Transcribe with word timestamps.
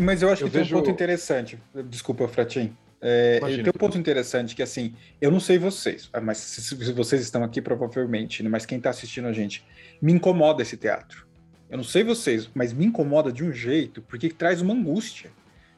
mas 0.00 0.22
eu 0.22 0.30
acho 0.30 0.42
eu 0.42 0.48
que 0.48 0.52
vejo... 0.52 0.70
tem 0.70 0.76
um 0.76 0.80
ponto 0.80 0.90
interessante. 0.90 1.58
Desculpa, 1.88 2.26
Fratim. 2.28 2.76
É, 3.02 3.40
tem 3.40 3.68
um 3.68 3.78
ponto 3.78 3.96
interessante 3.96 4.54
que, 4.54 4.62
assim, 4.62 4.94
eu 5.20 5.30
não 5.30 5.40
sei 5.40 5.58
vocês, 5.58 6.10
mas 6.22 6.36
se, 6.36 6.74
vocês 6.92 7.22
estão 7.22 7.42
aqui, 7.42 7.62
provavelmente, 7.62 8.42
né, 8.42 8.48
mas 8.50 8.66
quem 8.66 8.76
está 8.76 8.90
assistindo 8.90 9.26
a 9.26 9.32
gente, 9.32 9.64
me 10.02 10.12
incomoda 10.12 10.62
esse 10.62 10.76
teatro. 10.76 11.26
Eu 11.70 11.78
não 11.78 11.84
sei 11.84 12.02
vocês, 12.02 12.50
mas 12.52 12.72
me 12.72 12.84
incomoda 12.84 13.32
de 13.32 13.42
um 13.42 13.52
jeito, 13.52 14.02
porque 14.02 14.28
traz 14.28 14.60
uma 14.60 14.74
angústia. 14.74 15.30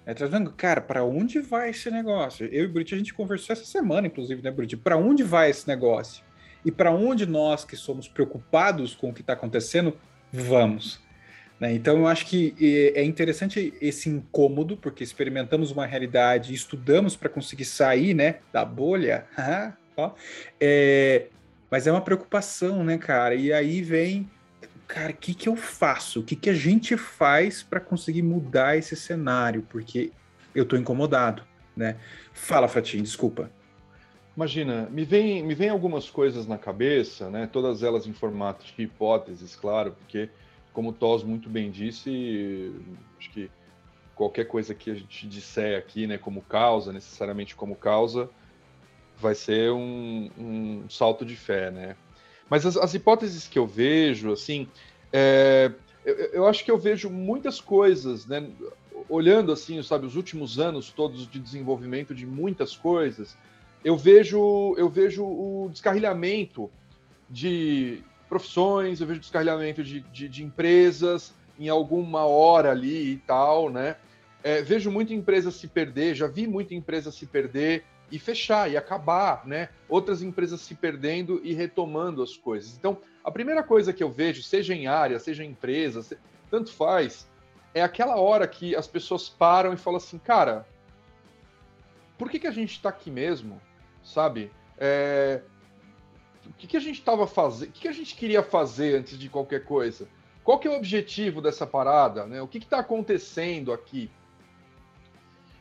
É, 0.05 0.13
traz 0.15 0.33
uma... 0.33 0.51
Cara, 0.51 0.81
para 0.81 1.05
onde 1.05 1.39
vai 1.39 1.71
esse 1.71 1.91
negócio? 1.91 2.47
Eu 2.47 2.65
e 2.65 2.67
o 2.67 2.73
Brit, 2.73 2.93
a 2.93 2.99
gente 2.99 3.15
conversou 3.15 3.53
essa 3.53 3.65
semana, 3.65 4.09
inclusive, 4.09 4.43
né, 4.43 4.51
Brit? 4.51 4.77
Para 4.77 4.97
onde 4.97 5.23
vai 5.23 5.51
esse 5.51 5.69
negócio? 5.69 6.25
E 6.65 6.73
para 6.73 6.91
onde 6.91 7.25
nós, 7.25 7.65
que 7.65 7.77
somos 7.77 8.09
preocupados 8.09 8.95
com 8.97 9.11
o 9.11 9.15
que 9.15 9.21
está 9.21 9.35
acontecendo, 9.35 9.97
vamos? 10.33 11.01
Né? 11.63 11.75
Então, 11.75 11.97
eu 11.99 12.09
acho 12.09 12.27
que 12.27 12.93
é 12.93 13.05
interessante 13.05 13.73
esse 13.81 14.09
incômodo, 14.09 14.77
porque 14.77 15.05
experimentamos 15.05 15.71
uma 15.71 15.87
realidade, 15.87 16.53
estudamos 16.53 17.15
para 17.15 17.29
conseguir 17.29 17.67
sair 17.67 18.15
né, 18.15 18.41
da 18.53 18.65
bolha, 18.65 19.27
é, 20.61 21.29
mas 21.71 21.87
é 21.87 21.93
uma 21.93 22.01
preocupação, 22.01 22.83
né, 22.83 22.99
cara? 22.99 23.37
E 23.37 23.53
aí 23.53 23.81
vem, 23.81 24.29
cara, 24.89 25.13
o 25.13 25.17
que, 25.17 25.35
que 25.35 25.49
eu 25.49 25.55
faço? 25.55 26.19
O 26.19 26.25
que, 26.25 26.35
que 26.35 26.51
a 26.51 26.55
gente 26.55 26.97
faz 26.97 27.63
para 27.63 27.79
conseguir 27.79 28.23
mudar 28.23 28.77
esse 28.77 28.97
cenário? 28.97 29.65
Porque 29.71 30.11
eu 30.53 30.65
estou 30.65 30.77
incomodado, 30.77 31.45
né? 31.77 31.95
Fala, 32.33 32.67
Fatinho, 32.67 33.05
desculpa. 33.05 33.49
Imagina, 34.37 34.89
me 34.91 35.05
vem, 35.05 35.45
me 35.45 35.55
vem 35.55 35.69
algumas 35.69 36.11
coisas 36.11 36.45
na 36.45 36.59
cabeça, 36.59 37.31
né? 37.31 37.49
Todas 37.53 37.85
elas 37.85 38.05
em 38.05 38.13
formato 38.13 38.67
de 38.67 38.83
hipóteses, 38.83 39.55
claro, 39.55 39.93
porque 39.93 40.29
como 40.73 40.91
o 40.91 40.93
Tos 40.93 41.23
muito 41.23 41.49
bem 41.49 41.71
disse, 41.71 42.73
acho 43.19 43.31
que 43.31 43.51
qualquer 44.15 44.45
coisa 44.45 44.75
que 44.75 44.91
a 44.91 44.95
gente 44.95 45.27
disser 45.27 45.79
aqui, 45.79 46.07
né, 46.07 46.19
como 46.19 46.43
causa, 46.43 46.93
necessariamente 46.93 47.55
como 47.55 47.75
causa, 47.75 48.31
vai 49.19 49.35
ser 49.35 49.71
um, 49.73 50.31
um 50.39 50.89
salto 50.89 51.25
de 51.25 51.37
fé, 51.37 51.71
né? 51.71 51.97
Mas 52.49 52.67
as, 52.67 52.77
as 52.77 52.93
hipóteses 52.95 53.47
que 53.47 53.59
eu 53.59 53.67
vejo, 53.67 54.33
assim, 54.33 54.69
é, 55.13 55.73
eu, 56.05 56.15
eu, 56.15 56.47
acho 56.47 56.65
que 56.65 56.71
eu 56.71 56.79
vejo 56.79 57.09
muitas 57.09 57.61
coisas, 57.61 58.27
né? 58.27 58.51
Olhando 59.09 59.53
assim, 59.53 59.83
sabe, 59.83 60.07
os 60.07 60.17
últimos 60.17 60.59
anos 60.59 60.91
todos 60.91 61.29
de 61.29 61.39
desenvolvimento 61.39 62.15
de 62.15 62.27
muitas 62.27 62.77
coisas, 62.77 63.37
eu 63.85 63.97
vejo, 63.97 64.75
eu 64.77 64.89
vejo 64.89 65.25
o 65.25 65.69
descarrilhamento 65.71 66.71
de 67.29 68.03
profissões, 68.33 68.99
eu 68.99 69.07
vejo 69.07 69.21
descarrilhamento 69.21 69.85
de, 69.85 70.01
de, 70.01 70.27
de 70.27 70.43
empresas 70.43 71.35
em 71.59 71.69
alguma 71.69 72.25
hora 72.25 72.71
ali 72.71 73.13
e 73.13 73.19
tal, 73.19 73.69
né? 73.69 73.97
É, 74.43 74.63
vejo 74.63 74.91
muita 74.91 75.13
empresa 75.13 75.51
se 75.51 75.69
perder, 75.69 76.15
já 76.15 76.27
vi 76.27 76.47
muita 76.47 76.75
empresa 76.75 77.13
se 77.13 77.27
perder 77.27 77.85
e 78.11 78.19
fechar 78.19 78.71
e 78.71 78.77
acabar, 78.79 79.47
né? 79.47 79.69
Outras 79.87 80.23
empresas 80.23 80.63
se 80.63 80.75
perdendo 80.75 81.43
e 81.45 81.53
retomando 81.53 82.23
as 82.23 82.35
coisas. 82.35 82.75
Então, 82.75 82.97
a 83.23 83.31
primeira 83.31 83.63
coisa 83.63 83.93
que 83.93 84.03
eu 84.03 84.11
vejo, 84.11 84.43
seja 84.43 84.75
em 84.75 84.87
área, 84.87 85.21
seja 85.21 85.45
em 85.45 85.51
empresa, 85.51 86.03
se... 86.03 86.17
tanto 86.51 86.73
faz, 86.73 87.29
é 87.75 87.83
aquela 87.83 88.17
hora 88.17 88.49
que 88.49 88.75
as 88.75 88.87
pessoas 88.87 89.29
param 89.29 89.75
e 89.75 89.77
falam 89.77 89.99
assim, 89.99 90.17
cara, 90.17 90.67
por 92.17 92.31
que, 92.31 92.39
que 92.39 92.47
a 92.47 92.51
gente 92.51 92.73
está 92.73 92.89
aqui 92.89 93.11
mesmo, 93.11 93.61
sabe? 94.03 94.51
É, 94.79 95.43
o 96.47 96.53
que, 96.53 96.67
que 96.67 96.77
a 96.77 96.81
gente 96.81 96.99
estava 96.99 97.27
fazendo, 97.27 97.71
o 97.71 97.73
que, 97.73 97.81
que 97.83 97.89
a 97.89 97.93
gente 97.93 98.15
queria 98.15 98.43
fazer 98.43 98.97
antes 98.97 99.19
de 99.19 99.29
qualquer 99.29 99.65
coisa? 99.65 100.09
Qual 100.43 100.59
que 100.59 100.67
é 100.67 100.71
o 100.71 100.77
objetivo 100.77 101.41
dessa 101.41 101.67
parada? 101.67 102.27
Né? 102.27 102.43
O 102.43 102.49
que 102.49 102.59
está 102.59 102.79
acontecendo 102.79 103.73
aqui? 103.73 104.11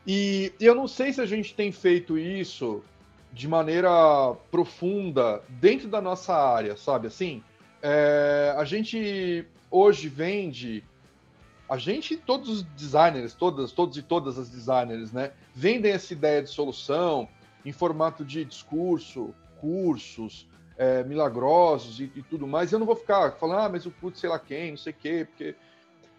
E 0.06 0.52
eu 0.60 0.74
não 0.74 0.88
sei 0.88 1.12
se 1.12 1.20
a 1.20 1.26
gente 1.26 1.54
tem 1.54 1.70
feito 1.70 2.18
isso 2.18 2.82
de 3.32 3.46
maneira 3.46 4.34
profunda 4.50 5.42
dentro 5.48 5.88
da 5.88 6.00
nossa 6.00 6.34
área, 6.34 6.76
sabe? 6.76 7.06
Assim, 7.06 7.42
é, 7.80 8.54
a 8.56 8.64
gente 8.64 9.46
hoje 9.70 10.08
vende, 10.08 10.84
a 11.68 11.78
gente, 11.78 12.16
todos 12.16 12.48
os 12.48 12.62
designers, 12.62 13.32
todas, 13.32 13.72
todos 13.72 13.96
e 13.96 14.02
todas 14.02 14.38
as 14.38 14.50
designers, 14.50 15.12
né, 15.12 15.32
vendem 15.54 15.92
essa 15.92 16.12
ideia 16.12 16.42
de 16.42 16.50
solução 16.50 17.28
em 17.64 17.72
formato 17.72 18.24
de 18.24 18.44
discurso, 18.44 19.32
cursos, 19.60 20.46
é, 20.82 21.04
milagrosos 21.04 22.00
e, 22.00 22.10
e, 22.16 22.22
tudo 22.22 22.44
mais. 22.44 22.72
Eu 22.72 22.80
não 22.80 22.86
vou 22.86 22.96
ficar 22.96 23.30
falando, 23.32 23.60
ah, 23.60 23.68
mas 23.68 23.86
o 23.86 23.90
putz, 23.92 24.18
sei 24.18 24.28
lá 24.28 24.38
quem, 24.38 24.72
não 24.72 24.76
sei 24.76 24.92
o 24.92 24.96
quê, 24.96 25.26
porque, 25.30 25.54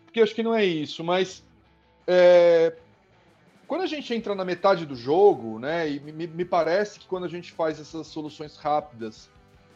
porque 0.05 0.21
acho 0.21 0.33
que 0.33 0.41
não 0.41 0.55
é 0.55 0.63
isso. 0.63 1.03
Mas 1.03 1.43
é, 2.07 2.73
quando 3.67 3.81
a 3.81 3.87
gente 3.87 4.13
entra 4.13 4.33
na 4.33 4.45
metade 4.45 4.85
do 4.85 4.95
jogo, 4.95 5.59
né, 5.59 5.89
e 5.89 5.99
me, 5.99 6.27
me 6.27 6.45
parece 6.45 6.97
que 6.97 7.07
quando 7.07 7.25
a 7.25 7.27
gente 7.27 7.51
faz 7.51 7.77
essas 7.77 8.07
soluções 8.07 8.55
rápidas, 8.55 9.29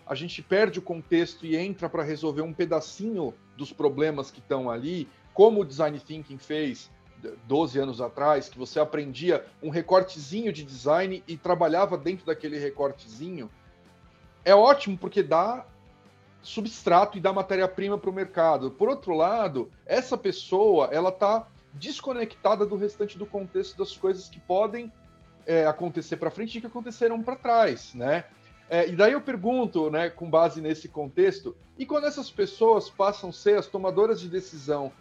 a 0.05 0.15
gente 0.15 0.41
perde 0.41 0.79
o 0.79 0.81
contexto 0.81 1.45
e 1.45 1.57
entra 1.57 1.89
para 1.89 2.01
resolver 2.01 2.41
um 2.41 2.53
pedacinho 2.53 3.33
dos 3.57 3.73
problemas 3.73 4.31
que 4.31 4.39
estão 4.39 4.69
ali, 4.69 5.09
como 5.33 5.61
o 5.61 5.65
Design 5.65 5.99
Thinking 5.99 6.37
fez 6.37 6.89
12 7.45 7.77
anos 7.77 7.99
atrás, 7.99 8.47
que 8.47 8.57
você 8.57 8.79
aprendia 8.79 9.45
um 9.61 9.69
recortezinho 9.69 10.53
de 10.53 10.63
design 10.63 11.21
e 11.27 11.35
trabalhava 11.35 11.97
dentro 11.97 12.25
daquele 12.25 12.57
recortezinho 12.57 13.49
é 14.47 14.55
ótimo 14.55 14.97
porque 14.97 15.21
dá 15.21 15.65
substrato 16.41 17.17
e 17.17 17.21
dá 17.21 17.33
matéria-prima 17.33 17.97
para 17.97 18.09
o 18.09 18.13
mercado. 18.13 18.71
Por 18.71 18.87
outro 18.87 19.13
lado, 19.13 19.69
essa 19.85 20.17
pessoa 20.17 20.87
ela 20.89 21.09
está 21.09 21.45
desconectada 21.73 22.65
do 22.65 22.77
restante 22.77 23.17
do 23.17 23.25
contexto 23.25 23.77
das 23.77 23.97
coisas 23.97 24.29
que 24.29 24.39
podem 24.39 24.89
é, 25.45 25.65
acontecer 25.65 26.15
para 26.15 26.31
frente 26.31 26.57
e 26.57 26.61
que 26.61 26.67
aconteceram 26.67 27.21
para 27.21 27.35
trás, 27.35 27.93
né? 27.93 28.23
É, 28.69 28.87
e 28.87 28.95
daí 28.95 29.11
eu 29.11 29.21
pergunto, 29.21 29.89
né, 29.89 30.09
com 30.09 30.29
base 30.29 30.61
nesse 30.61 30.87
contexto, 30.87 31.55
e 31.77 31.85
quando 31.85 32.07
essas 32.07 32.31
pessoas 32.31 32.89
passam 32.89 33.29
a 33.31 33.33
ser 33.33 33.57
as 33.57 33.67
tomadoras 33.67 34.19
de 34.19 34.29
decisão 34.29 34.93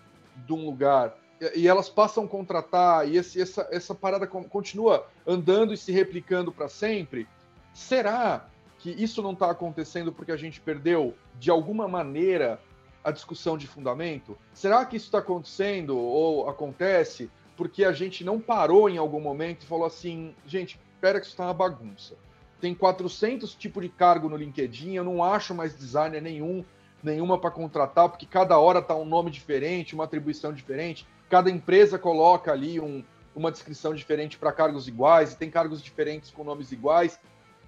de 0.45 0.53
um 0.53 0.67
lugar 0.67 1.17
e 1.55 1.69
elas 1.69 1.89
passam 1.89 2.25
a 2.25 2.29
contratar 2.29 3.09
e 3.09 3.17
esse, 3.17 3.41
essa, 3.41 3.69
essa 3.71 3.95
parada 3.95 4.27
continua 4.27 5.07
andando 5.25 5.73
e 5.73 5.77
se 5.77 5.93
replicando 5.93 6.51
para 6.51 6.69
sempre, 6.69 7.29
será 7.73 8.49
que 8.87 9.03
isso 9.03 9.21
não 9.21 9.33
está 9.33 9.51
acontecendo 9.51 10.13
porque 10.13 10.31
a 10.31 10.37
gente 10.37 10.61
perdeu, 10.61 11.13
de 11.41 11.51
alguma 11.51 11.89
maneira, 11.89 12.61
a 13.03 13.11
discussão 13.11 13.59
de 13.59 13.67
fundamento? 13.67 14.39
Será 14.53 14.85
que 14.85 14.97
isso 14.97 15.07
está 15.07 15.19
acontecendo 15.19 15.99
ou 15.99 16.49
acontece 16.49 17.29
porque 17.57 17.85
a 17.85 17.91
gente 17.91 18.23
não 18.23 18.39
parou 18.39 18.89
em 18.89 18.97
algum 18.97 19.21
momento 19.21 19.65
e 19.65 19.67
falou 19.67 19.87
assim, 19.87 20.37
gente, 20.47 20.79
espera 20.95 21.19
que 21.19 21.27
isso 21.27 21.35
está 21.35 21.47
uma 21.47 21.55
bagunça. 21.55 22.15
Tem 22.61 22.75
400 22.75 23.57
tipos 23.57 23.83
de 23.83 23.89
cargo 23.89 24.29
no 24.29 24.37
LinkedIn, 24.37 24.95
eu 24.95 25.03
não 25.03 25.25
acho 25.25 25.53
mais 25.53 25.77
designer 25.77 26.23
nenhum, 26.23 26.65
nenhuma 27.03 27.39
para 27.39 27.51
contratar, 27.51 28.09
porque 28.09 28.25
cada 28.25 28.57
hora 28.57 28.79
está 28.79 28.95
um 28.95 29.05
nome 29.05 29.33
diferente, 29.33 29.97
uma 29.97 30.05
atribuição 30.05 30.53
diferente, 30.53 31.09
cada 31.29 31.51
empresa 31.51 31.99
coloca 31.99 32.53
ali 32.53 32.79
um, 32.79 33.03
uma 33.35 33.51
descrição 33.51 33.95
diferente 33.95 34.39
para 34.39 34.53
cargos 34.53 34.87
iguais, 34.87 35.33
e 35.33 35.37
tem 35.37 35.51
cargos 35.51 35.83
diferentes 35.83 36.31
com 36.31 36.45
nomes 36.45 36.71
iguais. 36.71 37.19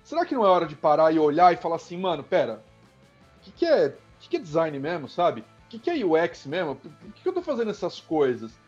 Será 0.09 0.25
que 0.25 0.35
não 0.35 0.43
é 0.43 0.49
hora 0.49 0.65
de 0.65 0.75
parar 0.75 1.13
e 1.13 1.19
olhar 1.19 1.53
e 1.53 1.59
falar 1.59 1.77
assim, 1.77 1.99
mano, 1.99 2.25
pera, 2.25 2.65
o 3.37 3.41
que, 3.43 3.53
que, 3.53 3.67
é, 3.67 3.95
que, 4.19 4.31
que 4.31 4.37
é 4.39 4.41
design 4.41 4.79
mesmo, 4.79 5.07
sabe? 5.07 5.43
O 5.43 5.69
que, 5.69 5.79
que 5.79 5.91
é 5.91 6.03
UX 6.03 6.47
mesmo? 6.47 6.77
Por 6.77 6.91
que, 7.13 7.21
que 7.21 7.29
eu 7.29 7.33
tô 7.35 7.43
fazendo 7.43 7.71
essas 7.71 8.01
coisas? 8.01 8.59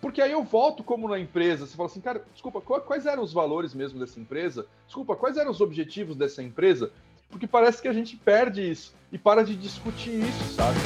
Porque 0.00 0.20
aí 0.20 0.32
eu 0.32 0.42
volto 0.42 0.82
como 0.82 1.08
na 1.08 1.16
empresa, 1.16 1.64
você 1.64 1.76
fala 1.76 1.88
assim, 1.88 2.00
cara, 2.00 2.24
desculpa, 2.32 2.60
quais 2.60 3.06
eram 3.06 3.22
os 3.22 3.32
valores 3.32 3.72
mesmo 3.72 4.00
dessa 4.00 4.18
empresa? 4.18 4.66
Desculpa, 4.84 5.14
quais 5.14 5.36
eram 5.36 5.52
os 5.52 5.60
objetivos 5.60 6.16
dessa 6.16 6.42
empresa? 6.42 6.90
Porque 7.28 7.46
parece 7.46 7.80
que 7.80 7.86
a 7.86 7.92
gente 7.92 8.16
perde 8.16 8.68
isso 8.68 8.92
e 9.12 9.16
para 9.16 9.44
de 9.44 9.54
discutir 9.54 10.24
isso, 10.24 10.54
sabe? 10.54 10.76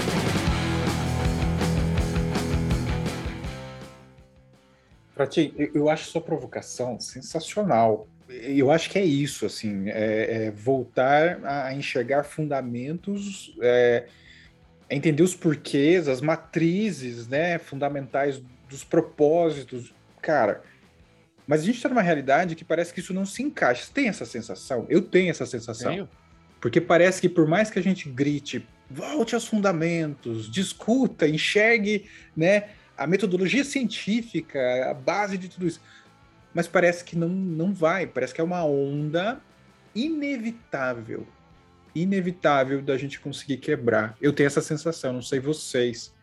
Frati, 5.15 5.55
eu 5.73 5.89
acho 5.89 6.11
sua 6.11 6.21
provocação 6.21 7.01
sensacional 7.01 8.07
eu 8.29 8.71
acho 8.71 8.91
que 8.91 8.99
é 8.99 9.05
isso, 9.05 9.45
assim, 9.45 9.89
é, 9.89 10.47
é 10.47 10.51
voltar 10.51 11.41
a 11.45 11.75
enxergar 11.75 12.25
fundamentos, 12.25 13.55
é, 13.61 14.07
entender 14.89 15.23
os 15.23 15.35
porquês, 15.35 16.09
as 16.09 16.21
matrizes, 16.21 17.29
né, 17.29 17.59
fundamentais 17.59 18.43
dos 18.69 18.83
propósitos, 18.83 19.95
cara. 20.23 20.63
Mas 21.47 21.61
a 21.61 21.65
gente 21.65 21.77
está 21.77 21.89
numa 21.89 22.03
realidade 22.03 22.55
que 22.55 22.65
parece 22.65 22.93
que 22.95 23.01
isso 23.01 23.13
não 23.13 23.27
se 23.27 23.43
encaixa. 23.43 23.85
Você 23.85 23.93
tem 23.93 24.09
essa 24.09 24.25
sensação? 24.25 24.87
Eu 24.89 25.03
tenho 25.03 25.31
essa 25.31 25.45
sensação. 25.45 25.93
Tenho. 25.93 26.09
Porque 26.61 26.81
parece 26.81 27.21
que 27.21 27.29
por 27.29 27.47
mais 27.47 27.71
que 27.71 27.79
a 27.79 27.83
gente 27.83 28.09
grite, 28.09 28.67
volte 28.91 29.35
aos 29.35 29.47
fundamentos, 29.47 30.51
discuta, 30.51 31.29
enxergue, 31.29 32.09
né, 32.35 32.71
a 32.97 33.07
metodologia 33.07 33.65
científica, 33.65 34.91
a 34.91 34.95
base 34.95 35.37
de 35.37 35.49
tudo 35.49 35.67
isso 35.67 35.81
mas 36.55 36.69
parece 36.69 37.05
que 37.05 37.19
não, 37.19 37.29
não 37.29 37.75
vai. 37.75 38.07
Parece 38.07 38.33
que 38.33 38.41
é 38.41 38.45
uma 38.45 38.65
onda 38.65 39.41
inevitável. 39.95 41.27
Inevitável 41.95 42.81
da 42.81 42.97
gente 42.97 43.21
conseguir 43.21 43.59
quebrar. 43.59 44.17
Eu 44.21 44.33
tenho 44.33 44.47
essa 44.47 44.61
sensação, 44.61 45.13
não 45.13 45.23
sei 45.23 45.41
vocês. 45.41 46.15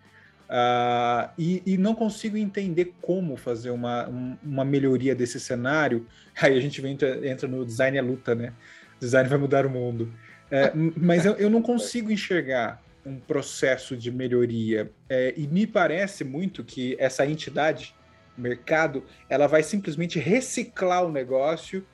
Uh, 0.51 1.31
e, 1.37 1.63
e, 1.65 1.77
não 1.77 1.95
consigo 1.95 2.35
entender 2.35 2.93
como 3.01 3.37
fazer 3.37 3.69
uma, 3.69 4.09
um, 4.09 4.37
uma 4.43 4.65
melhoria 4.65 5.15
desse 5.15 5.39
cenário. 5.39 6.05
Aí 6.41 6.57
a 6.57 6.59
gente 6.59 6.85
entra, 6.85 7.27
entra 7.27 7.47
no 7.47 7.65
design 7.65 7.97
é 7.97 8.01
luta, 8.01 8.35
né? 8.35 8.53
Design 8.99 9.29
vai 9.29 9.37
mudar 9.37 9.65
o 9.65 9.69
mundo. 9.69 10.13
É, 10.49 10.71
mas 10.75 11.25
eu, 11.25 11.33
eu, 11.35 11.49
não 11.49 11.61
consigo 11.61 12.11
enxergar 12.11 12.83
um 13.05 13.17
processo 13.17 13.95
de 13.95 14.11
melhoria. 14.11 14.91
É, 15.07 15.33
e 15.37 15.47
me 15.47 15.65
parece 15.65 16.25
muito 16.25 16.65
que 16.65 16.97
essa 16.99 17.25
entidade, 17.25 17.95
mercado, 18.37 19.03
ela 19.29 19.47
vai 19.47 19.63
simplesmente 19.63 20.19
reciclar 20.19 21.03
o 21.03 21.11
negócio 21.11 21.85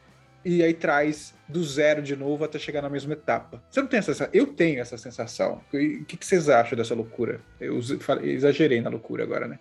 e 0.46 0.64
aí 0.64 0.74
traz 0.74 1.36
do 1.48 1.64
zero 1.64 2.02
de 2.02 2.16
novo 2.16 2.44
até 2.44 2.58
chegar 2.58 2.82
na 2.82 2.90
mesma 2.90 3.14
etapa. 3.14 3.62
Você 3.70 3.82
não 3.82 3.88
tem 3.88 4.00
essa 4.00 4.14
sensação? 4.14 4.30
Eu 4.34 4.48
tenho 4.48 4.80
essa 4.80 4.98
sensação. 4.98 5.62
O 5.74 6.06
que, 6.06 6.18
vocês 6.22 6.48
acham 6.48 6.78
dessa 6.78 6.96
loucura? 6.96 7.42
Eu 7.60 7.80
exagerei 8.24 8.80
na 8.80 8.90
loucura 8.90 9.24
agora, 9.24 9.48
né? 9.48 9.60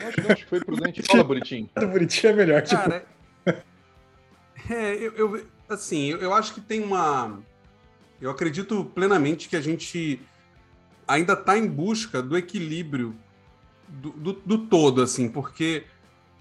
Acho, 0.00 0.32
acho 0.32 0.44
que 0.44 0.50
foi 0.50 0.60
prudente. 0.60 1.02
Fala, 1.02 1.24
Bonitinho. 1.24 1.68
Bonitinho 1.78 2.30
é 2.30 2.36
melhor. 2.36 2.62
Tipo... 2.62 2.82
Cara, 2.82 3.04
é, 4.70 4.94
eu, 4.94 5.12
eu, 5.16 5.46
assim, 5.68 6.10
eu, 6.10 6.18
eu 6.18 6.34
acho 6.34 6.54
que 6.54 6.60
tem 6.60 6.82
uma. 6.82 7.40
Eu 8.20 8.30
acredito 8.30 8.84
plenamente 8.86 9.48
que 9.48 9.56
a 9.56 9.60
gente 9.60 10.20
ainda 11.06 11.32
está 11.32 11.56
em 11.56 11.66
busca 11.66 12.20
do 12.20 12.36
equilíbrio 12.36 13.16
do, 13.88 14.10
do, 14.10 14.32
do 14.32 14.58
todo, 14.58 15.02
assim, 15.02 15.28
porque 15.28 15.84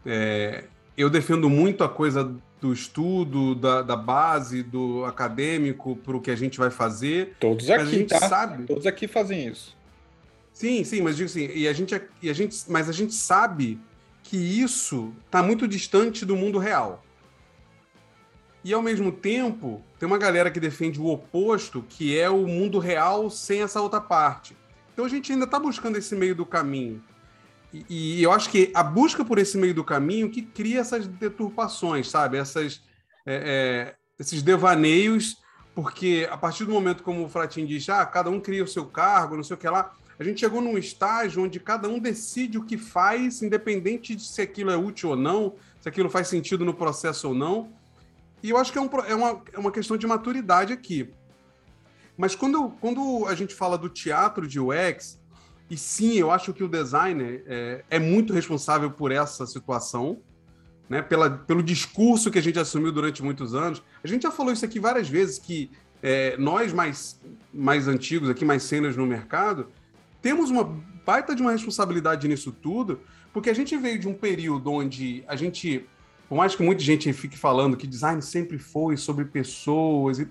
é, 0.05 0.65
eu 0.97 1.09
defendo 1.09 1.49
muito 1.49 1.83
a 1.83 1.89
coisa 1.89 2.35
do 2.59 2.73
estudo, 2.73 3.53
da, 3.55 3.81
da 3.81 3.95
base, 3.95 4.63
do 4.63 5.05
acadêmico 5.05 5.95
para 5.95 6.17
o 6.17 6.21
que 6.21 6.31
a 6.31 6.35
gente 6.35 6.57
vai 6.57 6.71
fazer. 6.71 7.35
Todos 7.39 7.69
aqui, 7.69 7.81
a 7.81 7.85
gente 7.85 8.09
tá? 8.09 8.27
sabe. 8.27 8.63
Todos 8.65 8.85
aqui 8.85 9.07
fazem 9.07 9.47
isso. 9.47 9.77
Sim, 10.51 10.83
sim, 10.83 11.01
mas 11.01 11.15
digo 11.15 11.29
assim, 11.29 11.51
e 11.53 11.67
a 11.67 11.73
gente, 11.73 12.01
e 12.21 12.29
a 12.29 12.33
gente, 12.33 12.57
mas 12.67 12.89
a 12.89 12.91
gente 12.91 13.13
sabe 13.13 13.79
que 14.23 14.37
isso 14.37 15.13
está 15.25 15.43
muito 15.43 15.67
distante 15.67 16.25
do 16.25 16.35
mundo 16.35 16.57
real. 16.57 17.03
E 18.63 18.73
ao 18.73 18.81
mesmo 18.81 19.11
tempo, 19.11 19.83
tem 19.99 20.07
uma 20.07 20.17
galera 20.17 20.49
que 20.49 20.59
defende 20.59 20.99
o 20.99 21.05
oposto, 21.05 21.85
que 21.87 22.17
é 22.17 22.29
o 22.29 22.47
mundo 22.47 22.79
real 22.79 23.29
sem 23.29 23.61
essa 23.61 23.79
outra 23.79 24.01
parte. 24.01 24.57
Então 24.91 25.05
a 25.05 25.07
gente 25.07 25.31
ainda 25.31 25.45
está 25.45 25.59
buscando 25.59 25.97
esse 25.97 26.15
meio 26.15 26.33
do 26.33 26.45
caminho. 26.45 27.01
E, 27.89 28.21
eu 28.21 28.31
acho 28.31 28.49
que 28.49 28.71
a 28.73 28.83
busca 28.83 29.23
por 29.23 29.37
esse 29.37 29.57
meio 29.57 29.73
do 29.73 29.83
caminho 29.83 30.29
que 30.29 30.41
cria 30.41 30.79
essas 30.79 31.07
deturpações, 31.07 32.09
sabe? 32.09 32.37
Essas, 32.37 32.81
é, 33.25 33.35
é, 33.35 33.95
esses 34.19 34.41
devaneios, 34.41 35.37
porque 35.75 36.27
a 36.31 36.37
partir 36.37 36.65
do 36.65 36.71
momento, 36.71 37.03
como 37.03 37.25
o 37.25 37.29
Fratin 37.29 37.65
diz, 37.65 37.87
ah, 37.89 38.05
cada 38.05 38.29
um 38.29 38.39
cria 38.39 38.63
o 38.63 38.67
seu 38.67 38.85
cargo, 38.85 39.35
não 39.35 39.43
sei 39.43 39.55
o 39.55 39.59
que 39.59 39.69
lá, 39.69 39.93
a 40.19 40.23
gente 40.23 40.39
chegou 40.39 40.61
num 40.61 40.77
estágio 40.77 41.43
onde 41.43 41.59
cada 41.59 41.87
um 41.87 41.99
decide 41.99 42.57
o 42.57 42.63
que 42.63 42.77
faz, 42.77 43.41
independente 43.41 44.15
de 44.15 44.23
se 44.23 44.41
aquilo 44.41 44.71
é 44.71 44.77
útil 44.77 45.09
ou 45.09 45.15
não, 45.15 45.55
se 45.79 45.87
aquilo 45.87 46.09
faz 46.09 46.27
sentido 46.27 46.65
no 46.65 46.73
processo 46.73 47.27
ou 47.27 47.35
não. 47.35 47.71
E 48.41 48.49
eu 48.49 48.57
acho 48.57 48.71
que 48.71 48.77
é, 48.79 48.81
um, 48.81 48.89
é, 49.07 49.13
uma, 49.13 49.41
é 49.53 49.59
uma 49.59 49.71
questão 49.71 49.95
de 49.95 50.07
maturidade 50.07 50.73
aqui. 50.73 51.09
Mas 52.17 52.33
quando, 52.33 52.71
quando 52.81 53.27
a 53.27 53.35
gente 53.35 53.53
fala 53.53 53.77
do 53.77 53.89
teatro 53.89 54.47
de 54.47 54.59
UX, 54.59 55.19
e 55.69 55.77
sim, 55.77 56.13
eu 56.13 56.31
acho 56.31 56.53
que 56.53 56.63
o 56.63 56.67
designer 56.67 57.43
é, 57.45 57.83
é 57.89 57.99
muito 57.99 58.33
responsável 58.33 58.89
por 58.89 59.11
essa 59.11 59.45
situação, 59.45 60.19
né? 60.89 61.01
Pela, 61.01 61.29
pelo 61.29 61.61
discurso 61.61 62.31
que 62.31 62.39
a 62.39 62.41
gente 62.41 62.57
assumiu 62.57 62.91
durante 62.91 63.21
muitos 63.21 63.53
anos. 63.53 63.83
A 64.03 64.07
gente 64.07 64.23
já 64.23 64.31
falou 64.31 64.53
isso 64.53 64.63
aqui 64.63 64.79
várias 64.79 65.09
vezes, 65.09 65.37
que 65.37 65.69
é, 66.01 66.37
nós 66.37 66.71
mais, 66.71 67.19
mais 67.53 67.87
antigos 67.87 68.29
aqui, 68.29 68.45
mais 68.45 68.63
cenas 68.63 68.95
no 68.95 69.05
mercado, 69.05 69.67
temos 70.21 70.49
uma 70.49 70.63
baita 71.05 71.35
de 71.35 71.41
uma 71.41 71.51
responsabilidade 71.51 72.27
nisso 72.27 72.51
tudo, 72.51 73.01
porque 73.33 73.49
a 73.49 73.53
gente 73.53 73.75
veio 73.75 73.99
de 73.99 74.07
um 74.07 74.13
período 74.13 74.71
onde 74.71 75.23
a 75.27 75.35
gente, 75.35 75.85
por 76.29 76.35
mais 76.35 76.55
que 76.55 76.63
muita 76.63 76.81
gente 76.81 77.11
fique 77.11 77.37
falando 77.37 77.75
que 77.75 77.85
design 77.85 78.21
sempre 78.21 78.57
foi 78.57 78.95
sobre 78.95 79.25
pessoas, 79.25 80.25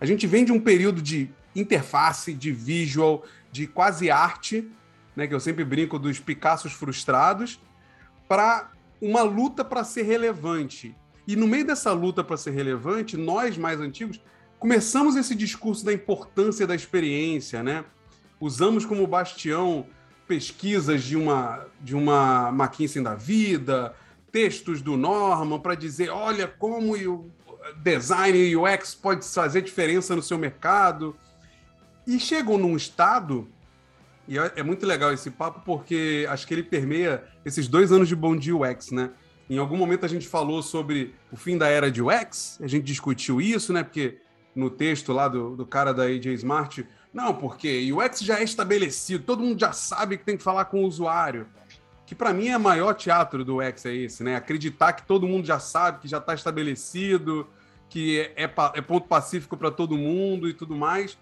a 0.00 0.04
gente 0.04 0.26
vem 0.26 0.44
de 0.44 0.52
um 0.52 0.60
período 0.60 1.00
de 1.00 1.30
interface, 1.54 2.34
de 2.34 2.52
visual, 2.52 3.24
de 3.56 3.66
quase 3.66 4.10
arte, 4.10 4.70
né, 5.14 5.26
que 5.26 5.34
eu 5.34 5.40
sempre 5.40 5.64
brinco 5.64 5.98
dos 5.98 6.20
Picassos 6.20 6.72
frustrados, 6.72 7.58
para 8.28 8.70
uma 9.00 9.22
luta 9.22 9.64
para 9.64 9.82
ser 9.82 10.02
relevante. 10.02 10.94
E 11.26 11.34
no 11.34 11.46
meio 11.46 11.66
dessa 11.66 11.90
luta 11.92 12.22
para 12.22 12.36
ser 12.36 12.50
relevante, 12.50 13.16
nós 13.16 13.56
mais 13.56 13.80
antigos 13.80 14.20
começamos 14.58 15.16
esse 15.16 15.34
discurso 15.34 15.84
da 15.84 15.92
importância 15.92 16.66
da 16.66 16.74
experiência, 16.74 17.62
né? 17.62 17.84
Usamos 18.38 18.84
como 18.84 19.06
bastião 19.06 19.86
pesquisas 20.28 21.02
de 21.02 21.16
uma 21.16 21.66
de 21.80 21.96
uma 21.96 22.50
McKinsey 22.50 23.02
da 23.02 23.14
vida, 23.14 23.94
textos 24.30 24.82
do 24.82 24.96
Norman 24.96 25.58
para 25.60 25.74
dizer, 25.74 26.10
olha 26.10 26.46
como 26.46 26.94
o 26.94 27.30
design 27.82 28.38
e 28.38 28.56
UX 28.56 28.94
pode 28.94 29.26
fazer 29.26 29.62
diferença 29.62 30.14
no 30.14 30.22
seu 30.22 30.36
mercado. 30.36 31.16
E 32.06 32.20
chegou 32.20 32.56
num 32.56 32.76
estado, 32.76 33.48
e 34.28 34.38
é, 34.38 34.52
é 34.56 34.62
muito 34.62 34.86
legal 34.86 35.12
esse 35.12 35.30
papo, 35.30 35.60
porque 35.64 36.26
acho 36.28 36.46
que 36.46 36.54
ele 36.54 36.62
permeia 36.62 37.24
esses 37.44 37.66
dois 37.66 37.90
anos 37.90 38.08
de 38.08 38.14
Bom 38.14 38.36
Dia 38.36 38.56
UX, 38.56 38.92
né? 38.92 39.10
Em 39.48 39.58
algum 39.58 39.76
momento 39.76 40.04
a 40.04 40.08
gente 40.08 40.26
falou 40.26 40.62
sobre 40.62 41.14
o 41.30 41.36
fim 41.36 41.56
da 41.56 41.68
era 41.68 41.90
de 41.90 42.02
UX, 42.02 42.58
a 42.60 42.66
gente 42.66 42.84
discutiu 42.84 43.40
isso, 43.40 43.72
né? 43.72 43.82
Porque 43.82 44.18
no 44.54 44.70
texto 44.70 45.12
lá 45.12 45.28
do, 45.28 45.56
do 45.56 45.66
cara 45.66 45.92
da 45.92 46.04
AJ 46.04 46.26
Smart, 46.26 46.86
não, 47.12 47.34
porque 47.34 47.92
UX 47.92 48.20
já 48.20 48.40
é 48.40 48.44
estabelecido, 48.44 49.24
todo 49.24 49.42
mundo 49.42 49.58
já 49.58 49.72
sabe 49.72 50.18
que 50.18 50.24
tem 50.24 50.36
que 50.36 50.42
falar 50.42 50.66
com 50.66 50.82
o 50.82 50.86
usuário. 50.86 51.46
Que 52.04 52.14
para 52.14 52.32
mim 52.32 52.48
é 52.48 52.56
o 52.56 52.60
maior 52.60 52.94
teatro 52.94 53.44
do 53.44 53.58
UX 53.58 53.84
é 53.86 53.94
esse, 53.94 54.22
né? 54.22 54.36
Acreditar 54.36 54.92
que 54.92 55.06
todo 55.06 55.26
mundo 55.26 55.46
já 55.46 55.58
sabe, 55.58 56.00
que 56.00 56.08
já 56.08 56.18
está 56.18 56.34
estabelecido, 56.34 57.48
que 57.88 58.20
é, 58.20 58.44
é, 58.44 58.54
é 58.74 58.80
ponto 58.80 59.08
pacífico 59.08 59.56
para 59.56 59.70
todo 59.70 59.96
mundo 59.96 60.48
e 60.48 60.54
tudo 60.54 60.76
mais. 60.76 61.18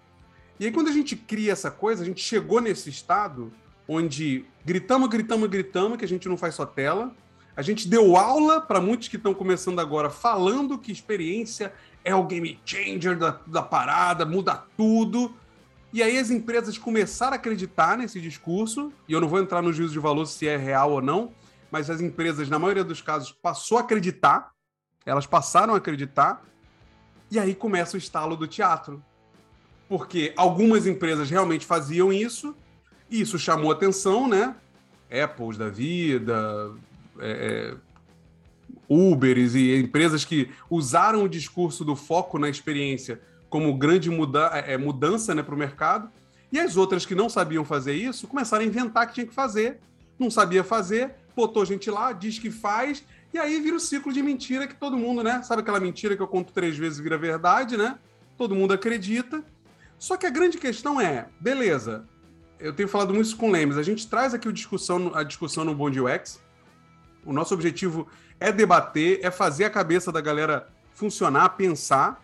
E 0.59 0.65
aí, 0.65 0.71
quando 0.71 0.87
a 0.87 0.93
gente 0.93 1.15
cria 1.15 1.51
essa 1.51 1.69
coisa, 1.69 2.01
a 2.01 2.05
gente 2.05 2.21
chegou 2.21 2.61
nesse 2.61 2.89
estado 2.89 3.51
onde 3.87 4.45
gritamos, 4.63 5.09
gritamos, 5.09 5.49
gritamos, 5.49 5.97
que 5.97 6.05
a 6.05 6.07
gente 6.07 6.29
não 6.29 6.37
faz 6.37 6.55
só 6.55 6.65
tela. 6.65 7.13
A 7.55 7.61
gente 7.61 7.87
deu 7.87 8.17
aula 8.17 8.59
para 8.61 8.81
muitos 8.81 9.07
que 9.07 9.17
estão 9.17 9.33
começando 9.33 9.79
agora, 9.79 10.09
falando 10.09 10.77
que 10.77 10.91
experiência 10.91 11.73
é 12.03 12.13
o 12.13 12.23
game 12.23 12.59
changer 12.65 13.17
da, 13.17 13.39
da 13.47 13.61
parada, 13.61 14.25
muda 14.25 14.63
tudo. 14.77 15.33
E 15.91 16.03
aí 16.03 16.17
as 16.17 16.29
empresas 16.29 16.77
começaram 16.77 17.33
a 17.33 17.35
acreditar 17.35 17.97
nesse 17.97 18.19
discurso, 18.19 18.91
e 19.07 19.13
eu 19.13 19.21
não 19.21 19.29
vou 19.29 19.39
entrar 19.39 19.61
no 19.61 19.71
juízo 19.71 19.93
de 19.93 19.99
valor 19.99 20.25
se 20.25 20.47
é 20.47 20.57
real 20.57 20.91
ou 20.91 21.01
não, 21.01 21.33
mas 21.71 21.89
as 21.89 22.01
empresas, 22.01 22.49
na 22.49 22.59
maioria 22.59 22.83
dos 22.83 23.01
casos, 23.01 23.31
passou 23.31 23.77
a 23.77 23.81
acreditar, 23.81 24.51
elas 25.05 25.25
passaram 25.25 25.73
a 25.73 25.77
acreditar, 25.77 26.43
e 27.31 27.39
aí 27.39 27.55
começa 27.55 27.95
o 27.95 27.97
estalo 27.97 28.35
do 28.35 28.47
teatro 28.47 29.03
porque 29.87 30.33
algumas 30.35 30.87
empresas 30.87 31.29
realmente 31.29 31.65
faziam 31.65 32.11
isso, 32.11 32.55
e 33.09 33.21
isso 33.21 33.37
chamou 33.37 33.71
atenção, 33.71 34.27
né? 34.27 34.55
Apples 35.11 35.57
da 35.57 35.69
vida, 35.69 36.71
é, 37.19 37.71
é, 37.71 37.75
Uberes 38.87 39.55
e 39.55 39.75
empresas 39.75 40.23
que 40.23 40.51
usaram 40.69 41.23
o 41.23 41.29
discurso 41.29 41.83
do 41.83 41.95
foco 41.95 42.37
na 42.37 42.49
experiência 42.49 43.19
como 43.49 43.73
grande 43.77 44.09
muda 44.09 44.51
é, 44.53 44.73
é 44.73 44.77
mudança 44.77 45.33
né, 45.33 45.41
para 45.41 45.55
o 45.55 45.57
mercado. 45.57 46.09
E 46.51 46.59
as 46.59 46.77
outras 46.77 47.05
que 47.05 47.15
não 47.15 47.29
sabiam 47.29 47.65
fazer 47.65 47.93
isso 47.93 48.27
começaram 48.27 48.63
a 48.63 48.67
inventar 48.67 49.07
que 49.07 49.15
tinha 49.15 49.25
que 49.25 49.33
fazer, 49.33 49.79
não 50.19 50.29
sabia 50.29 50.63
fazer, 50.63 51.15
botou 51.35 51.65
gente 51.65 51.89
lá, 51.89 52.11
diz 52.11 52.37
que 52.37 52.51
faz, 52.51 53.03
e 53.33 53.37
aí 53.37 53.59
vira 53.59 53.75
o 53.75 53.79
ciclo 53.79 54.13
de 54.13 54.21
mentira 54.21 54.67
que 54.67 54.75
todo 54.75 54.97
mundo, 54.97 55.23
né? 55.23 55.41
Sabe 55.43 55.61
aquela 55.61 55.79
mentira 55.79 56.15
que 56.15 56.21
eu 56.21 56.27
conto 56.27 56.53
três 56.53 56.77
vezes 56.77 56.99
e 56.99 57.01
vira 57.01 57.17
verdade, 57.17 57.75
né? 57.75 57.97
Todo 58.37 58.55
mundo 58.55 58.73
acredita. 58.73 59.43
Só 59.97 60.17
que 60.17 60.25
a 60.25 60.29
grande 60.29 60.57
questão 60.57 60.99
é, 60.99 61.27
beleza, 61.39 62.05
eu 62.59 62.73
tenho 62.73 62.87
falado 62.87 63.13
muito 63.13 63.27
isso 63.27 63.37
com 63.37 63.49
o 63.49 63.51
Lemes, 63.51 63.77
a 63.77 63.83
gente 63.83 64.07
traz 64.07 64.33
aqui 64.33 64.47
o 64.47 64.53
discussão, 64.53 65.11
a 65.13 65.23
discussão 65.23 65.63
no 65.63 65.73
Bond 65.73 65.99
UX, 65.99 66.41
o 67.25 67.33
nosso 67.33 67.53
objetivo 67.53 68.07
é 68.39 68.51
debater, 68.51 69.19
é 69.23 69.31
fazer 69.31 69.65
a 69.65 69.69
cabeça 69.69 70.11
da 70.11 70.21
galera 70.21 70.67
funcionar, 70.93 71.49
pensar. 71.49 72.23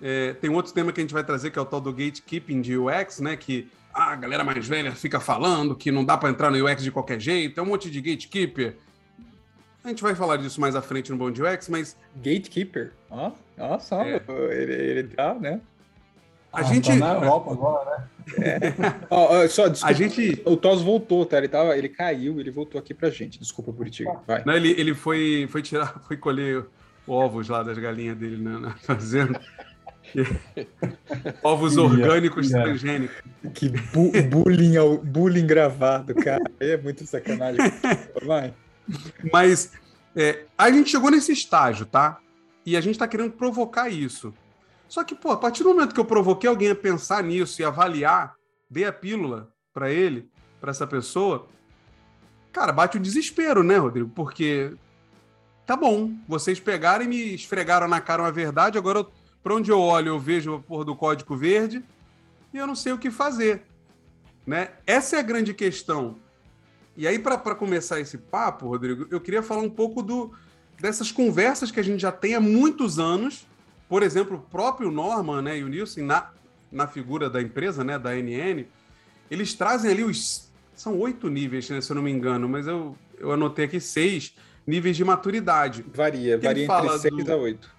É, 0.00 0.32
tem 0.34 0.50
outro 0.50 0.72
tema 0.72 0.92
que 0.92 1.00
a 1.00 1.02
gente 1.02 1.12
vai 1.12 1.24
trazer, 1.24 1.50
que 1.50 1.58
é 1.58 1.62
o 1.62 1.66
tal 1.66 1.80
do 1.80 1.92
gatekeeping 1.92 2.60
de 2.60 2.76
UX, 2.76 3.20
né? 3.20 3.36
Que 3.36 3.68
ah, 3.92 4.12
a 4.12 4.16
galera 4.16 4.44
mais 4.44 4.66
velha 4.66 4.92
fica 4.92 5.18
falando 5.18 5.74
que 5.74 5.90
não 5.90 6.04
dá 6.04 6.16
para 6.16 6.30
entrar 6.30 6.50
no 6.50 6.64
UX 6.64 6.82
de 6.82 6.90
qualquer 6.90 7.20
jeito, 7.20 7.58
é 7.58 7.62
um 7.62 7.66
monte 7.66 7.90
de 7.90 8.00
gatekeeper. 8.00 8.76
A 9.82 9.88
gente 9.88 10.02
vai 10.02 10.14
falar 10.14 10.36
disso 10.36 10.60
mais 10.60 10.76
à 10.76 10.82
frente 10.82 11.10
no 11.10 11.16
Bond 11.16 11.40
UX, 11.42 11.68
mas. 11.68 11.96
Gatekeeper? 12.16 12.92
Ó, 13.10 13.32
ó 13.58 13.78
só, 13.78 14.02
é. 14.02 14.20
ele, 14.50 14.72
ele 14.72 15.04
tá, 15.08 15.34
né? 15.34 15.60
A 16.52 16.60
ah, 16.60 16.62
gente. 16.62 16.88
Tá 16.88 16.96
na 16.96 17.14
Europa 17.14 17.52
agora, 17.52 17.98
né? 17.98 18.08
É. 18.40 19.48
só, 19.48 19.68
desculpa, 19.68 19.92
a 19.92 19.96
gente... 19.96 20.42
O 20.44 20.56
Tos 20.56 20.82
voltou, 20.82 21.24
tá? 21.24 21.38
Ele, 21.38 21.48
tava, 21.48 21.76
ele 21.76 21.88
caiu, 21.88 22.40
ele 22.40 22.50
voltou 22.50 22.78
aqui 22.78 22.94
pra 22.94 23.10
gente. 23.10 23.38
Desculpa, 23.38 23.72
Buritiga. 23.72 24.18
Vai. 24.26 24.42
Não, 24.44 24.54
ele, 24.54 24.70
ele 24.78 24.94
foi, 24.94 25.48
foi 25.50 25.62
tirar, 25.62 26.00
foi 26.06 26.16
colher 26.16 26.64
ovos 27.06 27.48
lá 27.48 27.62
das 27.62 27.78
galinhas 27.78 28.16
dele 28.16 28.42
na, 28.42 28.58
na 28.60 28.70
fazenda. 28.72 29.40
Ovos 31.42 31.76
orgânicos 31.76 32.48
transgênicos. 32.48 33.16
Que 33.54 33.68
bu 33.68 34.10
bullying, 34.30 34.74
bullying 35.02 35.46
gravado, 35.46 36.14
cara. 36.14 36.42
É 36.58 36.76
muito 36.76 37.04
sacanagem. 37.06 37.60
Vai. 38.24 38.54
Mas 39.30 39.72
é, 40.16 40.44
a 40.56 40.70
gente 40.70 40.90
chegou 40.90 41.10
nesse 41.10 41.32
estágio, 41.32 41.84
tá? 41.86 42.18
E 42.64 42.76
a 42.76 42.80
gente 42.80 42.94
está 42.94 43.06
querendo 43.06 43.32
provocar 43.32 43.88
isso. 43.88 44.32
Só 44.88 45.04
que, 45.04 45.14
pô, 45.14 45.30
a 45.30 45.36
partir 45.36 45.62
do 45.62 45.68
momento 45.68 45.94
que 45.94 46.00
eu 46.00 46.04
provoquei 46.04 46.48
alguém 46.48 46.70
a 46.70 46.74
pensar 46.74 47.22
nisso 47.22 47.60
e 47.60 47.64
avaliar, 47.64 48.34
dei 48.70 48.84
a 48.84 48.92
pílula 48.92 49.52
para 49.72 49.90
ele, 49.90 50.30
para 50.60 50.70
essa 50.70 50.86
pessoa, 50.86 51.46
cara, 52.52 52.72
bate 52.72 52.96
o 52.96 53.00
desespero, 53.00 53.62
né, 53.62 53.76
Rodrigo? 53.76 54.10
Porque 54.14 54.74
tá 55.66 55.76
bom, 55.76 56.12
vocês 56.26 56.58
pegaram 56.58 57.04
e 57.04 57.08
me 57.08 57.34
esfregaram 57.34 57.86
na 57.86 58.00
cara 58.00 58.22
uma 58.22 58.32
verdade, 58.32 58.78
agora 58.78 59.06
para 59.42 59.54
onde 59.54 59.70
eu 59.70 59.80
olho 59.80 60.08
eu 60.08 60.18
vejo 60.18 60.54
a 60.54 60.58
porra 60.58 60.84
do 60.84 60.96
código 60.96 61.36
verde 61.36 61.84
e 62.52 62.56
eu 62.56 62.66
não 62.66 62.74
sei 62.74 62.92
o 62.92 62.98
que 62.98 63.10
fazer, 63.10 63.62
né? 64.46 64.70
Essa 64.86 65.16
é 65.16 65.18
a 65.20 65.22
grande 65.22 65.52
questão. 65.52 66.16
E 66.96 67.06
aí, 67.06 67.18
para 67.18 67.54
começar 67.54 68.00
esse 68.00 68.18
papo, 68.18 68.66
Rodrigo, 68.66 69.06
eu 69.08 69.20
queria 69.20 69.42
falar 69.42 69.62
um 69.62 69.70
pouco 69.70 70.02
do, 70.02 70.32
dessas 70.80 71.12
conversas 71.12 71.70
que 71.70 71.78
a 71.78 71.82
gente 71.82 72.00
já 72.00 72.10
tem 72.10 72.34
há 72.34 72.40
muitos 72.40 72.98
anos. 72.98 73.46
Por 73.88 74.02
exemplo, 74.02 74.36
o 74.36 74.40
próprio 74.40 74.90
Norman 74.90 75.42
né, 75.42 75.58
e 75.58 75.64
o 75.64 75.68
Nielsen, 75.68 76.04
na, 76.04 76.30
na 76.70 76.86
figura 76.86 77.30
da 77.30 77.40
empresa, 77.40 77.82
né, 77.82 77.98
da 77.98 78.14
NN, 78.14 78.66
eles 79.30 79.54
trazem 79.54 79.90
ali 79.90 80.04
os. 80.04 80.48
São 80.74 80.96
oito 80.98 81.28
níveis, 81.28 81.68
né, 81.70 81.80
se 81.80 81.90
eu 81.90 81.96
não 81.96 82.02
me 82.02 82.10
engano, 82.10 82.48
mas 82.48 82.66
eu, 82.66 82.96
eu 83.18 83.32
anotei 83.32 83.64
aqui 83.64 83.80
seis 83.80 84.34
níveis 84.66 84.96
de 84.96 85.04
maturidade. 85.04 85.84
Varia, 85.92 86.38
varia 86.38 86.64
entre 86.64 86.98
seis 86.98 87.24
do... 87.24 87.32
a 87.32 87.36
oito. 87.36 87.74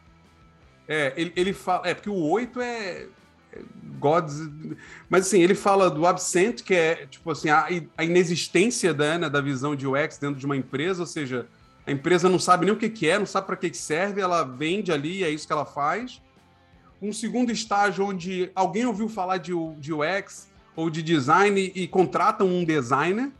É, 0.87 1.13
ele, 1.15 1.31
ele 1.35 1.53
fala. 1.53 1.87
É, 1.87 1.93
porque 1.93 2.09
o 2.09 2.29
oito 2.29 2.59
é 2.59 3.07
Gods. 3.99 4.49
Mas 5.09 5.27
assim, 5.27 5.41
ele 5.41 5.55
fala 5.55 5.89
do 5.89 6.05
absent, 6.05 6.63
que 6.63 6.73
é 6.73 7.05
tipo 7.05 7.29
assim, 7.31 7.49
a, 7.49 7.67
a 7.97 8.03
inexistência 8.03 8.93
da, 8.93 9.17
né, 9.17 9.29
da 9.29 9.41
visão 9.41 9.75
de 9.75 9.87
UX 9.87 10.17
dentro 10.17 10.39
de 10.39 10.45
uma 10.45 10.57
empresa, 10.57 11.01
ou 11.01 11.07
seja, 11.07 11.47
a 11.89 11.91
empresa 11.93 12.29
não 12.29 12.39
sabe 12.39 12.65
nem 12.65 12.73
o 12.73 12.77
que, 12.77 12.89
que 12.89 13.09
é, 13.09 13.17
não 13.17 13.25
sabe 13.25 13.47
para 13.47 13.55
que, 13.55 13.69
que 13.69 13.77
serve, 13.77 14.21
ela 14.21 14.43
vende 14.43 14.91
ali, 14.91 15.23
é 15.23 15.29
isso 15.29 15.47
que 15.47 15.53
ela 15.53 15.65
faz. 15.65 16.21
Um 17.01 17.11
segundo 17.11 17.51
estágio 17.51 18.05
onde 18.05 18.51
alguém 18.53 18.85
ouviu 18.85 19.09
falar 19.09 19.37
de, 19.37 19.53
de 19.77 19.93
UX 19.93 20.49
ou 20.75 20.89
de 20.89 21.01
design 21.01 21.71
e, 21.73 21.87
contratam 21.87 22.47
um 22.47 22.63
designer. 22.63 23.31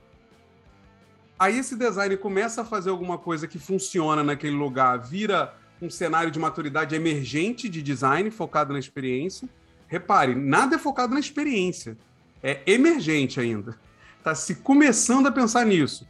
Aí 1.37 1.57
esse 1.57 1.75
designer 1.75 2.17
começa 2.17 2.61
a 2.61 2.65
fazer 2.65 2.89
alguma 2.89 3.17
coisa 3.17 3.47
que 3.47 3.59
funciona 3.59 4.23
naquele 4.23 4.55
lugar, 4.55 4.97
vira 4.97 5.53
um 5.81 5.89
cenário 5.89 6.31
de 6.31 6.39
maturidade 6.39 6.95
emergente 6.95 7.69
de 7.69 7.81
design 7.81 8.29
focado 8.31 8.73
na 8.73 8.79
experiência 8.79 9.47
repare, 9.89 10.35
nada 10.35 10.75
é 10.75 10.79
focado 10.79 11.13
na 11.13 11.19
experiência. 11.19 11.97
É 12.41 12.61
emergente 12.65 13.39
ainda. 13.39 13.77
Está 14.19 14.33
se 14.35 14.55
começando 14.55 15.27
a 15.27 15.31
pensar 15.31 15.65
nisso. 15.65 16.07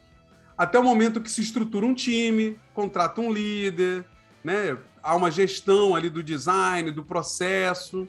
Até 0.60 0.78
o 0.78 0.84
momento 0.84 1.22
que 1.22 1.32
se 1.32 1.42
estrutura 1.42 1.86
um 1.86 1.94
time, 1.96 2.60
contrata 2.74 3.22
um 3.22 3.32
líder, 3.32 4.06
né? 4.44 4.78
há 5.02 5.16
uma 5.16 5.32
gestão 5.32 5.96
ali 5.96 6.10
do 6.10 6.22
design, 6.22 6.92
do 6.92 7.02
processo. 7.02 8.06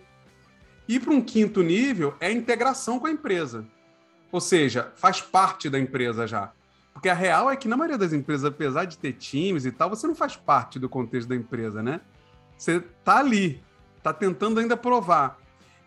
E 0.89 0.99
para 0.99 1.13
um 1.13 1.23
quinto 1.23 1.63
nível 1.63 2.15
é 2.19 2.27
a 2.27 2.33
integração 2.33 2.99
com 2.99 3.07
a 3.07 3.11
empresa. 3.11 3.65
Ou 4.33 4.41
seja, 4.41 4.93
faz 4.97 5.21
parte 5.21 5.71
da 5.71 5.79
empresa 5.79 6.27
já. 6.27 6.53
Porque 6.93 7.09
a 7.09 7.15
real 7.15 7.49
é 7.49 7.57
que 7.57 7.69
na 7.69 7.77
maioria 7.77 7.97
das 7.97 8.13
empresas, 8.13 8.45
apesar 8.45 8.85
de 8.85 8.99
ter 8.99 9.13
times 9.13 9.65
e 9.65 9.71
tal, 9.71 9.89
você 9.89 10.07
não 10.07 10.15
faz 10.15 10.37
parte 10.37 10.77
do 10.77 10.89
contexto 10.89 11.29
da 11.29 11.37
empresa, 11.37 11.83
né? 11.83 12.01
Você 12.59 12.81
tá 13.05 13.19
ali, 13.19 13.63
tá 14.03 14.13
tentando 14.13 14.59
ainda 14.59 14.77
provar. 14.77 15.39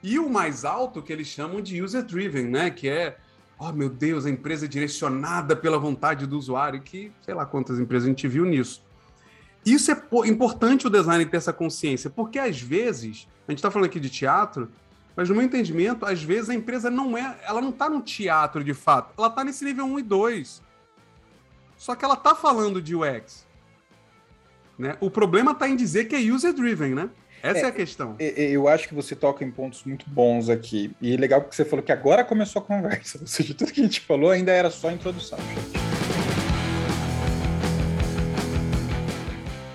E 0.01 0.17
o 0.17 0.29
mais 0.29 0.65
alto 0.65 1.01
que 1.01 1.11
eles 1.11 1.27
chamam 1.27 1.61
de 1.61 1.81
user 1.81 2.03
driven, 2.03 2.45
né? 2.45 2.69
Que 2.69 2.87
é, 2.87 3.17
oh 3.57 3.71
meu 3.71 3.89
Deus, 3.89 4.25
a 4.25 4.29
empresa 4.29 4.65
é 4.65 4.67
direcionada 4.67 5.55
pela 5.55 5.77
vontade 5.77 6.25
do 6.25 6.37
usuário, 6.37 6.81
que 6.81 7.11
sei 7.21 7.33
lá 7.33 7.45
quantas 7.45 7.79
empresas 7.79 8.07
a 8.07 8.09
gente 8.09 8.27
viu 8.27 8.45
nisso. 8.45 8.83
Isso 9.65 9.91
é 9.91 9.97
importante 10.25 10.87
o 10.87 10.89
design 10.89 11.25
ter 11.25 11.37
essa 11.37 11.53
consciência, 11.53 12.09
porque 12.09 12.37
às 12.37 12.59
vezes, 12.61 13.27
a 13.47 13.51
gente 13.51 13.59
está 13.59 13.71
falando 13.71 13.85
aqui 13.85 13.99
de 13.99 14.09
teatro, 14.09 14.69
mas 15.15 15.29
no 15.29 15.35
meu 15.35 15.43
entendimento, 15.45 16.05
às 16.05 16.21
vezes 16.21 16.49
a 16.49 16.53
empresa 16.53 16.89
não 16.89 17.17
é, 17.17 17.39
ela 17.43 17.61
não 17.61 17.69
está 17.69 17.89
no 17.89 18.01
teatro 18.01 18.63
de 18.63 18.73
fato, 18.73 19.13
ela 19.17 19.27
está 19.27 19.43
nesse 19.43 19.63
nível 19.63 19.85
1 19.85 19.99
e 19.99 20.03
2. 20.03 20.61
Só 21.77 21.95
que 21.95 22.03
ela 22.03 22.15
está 22.15 22.35
falando 22.35 22.81
de 22.81 22.95
UX. 22.95 23.45
Né? 24.77 24.97
O 24.99 25.09
problema 25.09 25.51
está 25.51 25.67
em 25.67 25.75
dizer 25.75 26.05
que 26.05 26.15
é 26.15 26.19
user 26.19 26.53
driven, 26.53 26.95
né? 26.95 27.09
Essa 27.43 27.59
é, 27.59 27.63
é, 27.63 27.65
a 27.65 27.71
questão. 27.73 28.15
Eu 28.19 28.69
acho 28.69 28.87
que 28.87 28.93
você 28.93 29.13
toca 29.13 29.43
em 29.43 29.51
pontos 29.51 29.83
muito 29.83 30.09
bons 30.09 30.47
aqui. 30.47 30.95
E 31.01 31.13
é 31.13 31.17
legal 31.17 31.41
porque 31.41 31.53
você 31.53 31.65
falou 31.65 31.83
que 31.83 31.91
agora 31.91 32.23
começou 32.23 32.61
a 32.61 32.65
conversa. 32.65 33.17
Ou 33.21 33.27
seja, 33.27 33.53
tudo 33.53 33.73
que 33.73 33.81
a 33.81 33.83
gente 33.83 33.99
falou 33.99 34.31
ainda 34.31 34.53
era 34.53 34.71
só 34.71 34.87
a 34.87 34.93
introdução. 34.93 35.37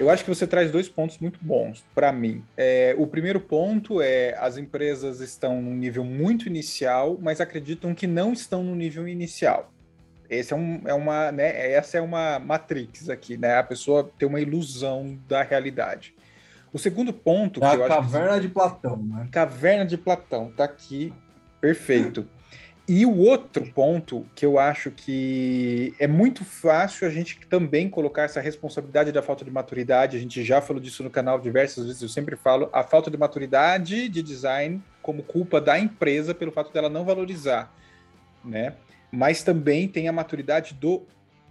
Eu 0.01 0.09
acho 0.09 0.25
que 0.25 0.31
você 0.31 0.47
traz 0.47 0.71
dois 0.71 0.89
pontos 0.89 1.19
muito 1.19 1.39
bons 1.43 1.85
para 1.95 2.11
mim. 2.11 2.43
É, 2.57 2.95
o 2.97 3.07
primeiro 3.07 3.39
ponto 3.39 4.01
é 4.01 4.35
as 4.39 4.57
empresas 4.57 5.21
estão 5.21 5.61
num 5.61 5.75
nível 5.75 6.05
muito 6.05 6.47
inicial, 6.47 7.19
mas 7.21 7.39
acreditam 7.39 7.95
que 7.95 8.07
não 8.07 8.33
estão 8.33 8.65
no 8.65 8.75
nível 8.75 9.07
inicial. 9.07 9.71
Esse 10.31 10.55
é, 10.55 10.57
um, 10.57 10.81
é 10.87 10.95
uma, 10.95 11.31
né, 11.33 11.73
essa 11.73 11.99
é 11.99 12.01
uma 12.01 12.39
matrix 12.39 13.11
aqui, 13.11 13.37
né? 13.37 13.59
A 13.59 13.63
pessoa 13.63 14.11
tem 14.19 14.27
uma 14.27 14.41
ilusão 14.41 15.19
da 15.29 15.43
realidade. 15.43 16.15
O 16.73 16.79
segundo 16.79 17.13
ponto. 17.13 17.63
É 17.63 17.67
a 17.67 17.89
caverna 17.89 18.35
que... 18.35 18.41
de 18.41 18.49
Platão, 18.49 18.97
né? 18.97 19.29
Caverna 19.31 19.87
de 19.87 19.97
Platão, 19.97 20.53
tá 20.57 20.65
aqui, 20.65 21.13
perfeito. 21.61 22.27
E 22.89 23.05
o 23.05 23.19
outro 23.19 23.67
ponto 23.73 24.27
que 24.35 24.47
eu 24.47 24.59
acho 24.59 24.91
que 24.91 25.95
é 25.99 26.07
muito 26.07 26.43
fácil 26.43 27.07
a 27.07 27.11
gente 27.11 27.39
também 27.47 27.87
colocar 27.87 28.23
essa 28.23 28.41
responsabilidade 28.41 29.13
da 29.13 29.21
falta 29.21 29.45
de 29.45 29.51
maturidade, 29.51 30.17
a 30.17 30.21
gente 30.21 30.43
já 30.43 30.63
falou 30.63 30.81
disso 30.81 31.03
no 31.03 31.11
canal 31.11 31.39
diversas 31.39 31.85
vezes, 31.85 32.01
eu 32.01 32.09
sempre 32.09 32.35
falo, 32.35 32.71
a 32.73 32.83
falta 32.83 33.11
de 33.11 33.19
maturidade 33.19 34.09
de 34.09 34.23
design 34.23 34.83
como 35.03 35.23
culpa 35.23 35.61
da 35.61 35.79
empresa 35.79 36.35
pelo 36.35 36.51
fato 36.51 36.73
dela 36.73 36.89
não 36.89 37.05
valorizar, 37.05 37.71
né? 38.43 38.75
Mas 39.13 39.43
também 39.43 39.87
tem 39.87 40.09
a 40.09 40.13
maturidade 40.13 40.73
do 40.73 41.03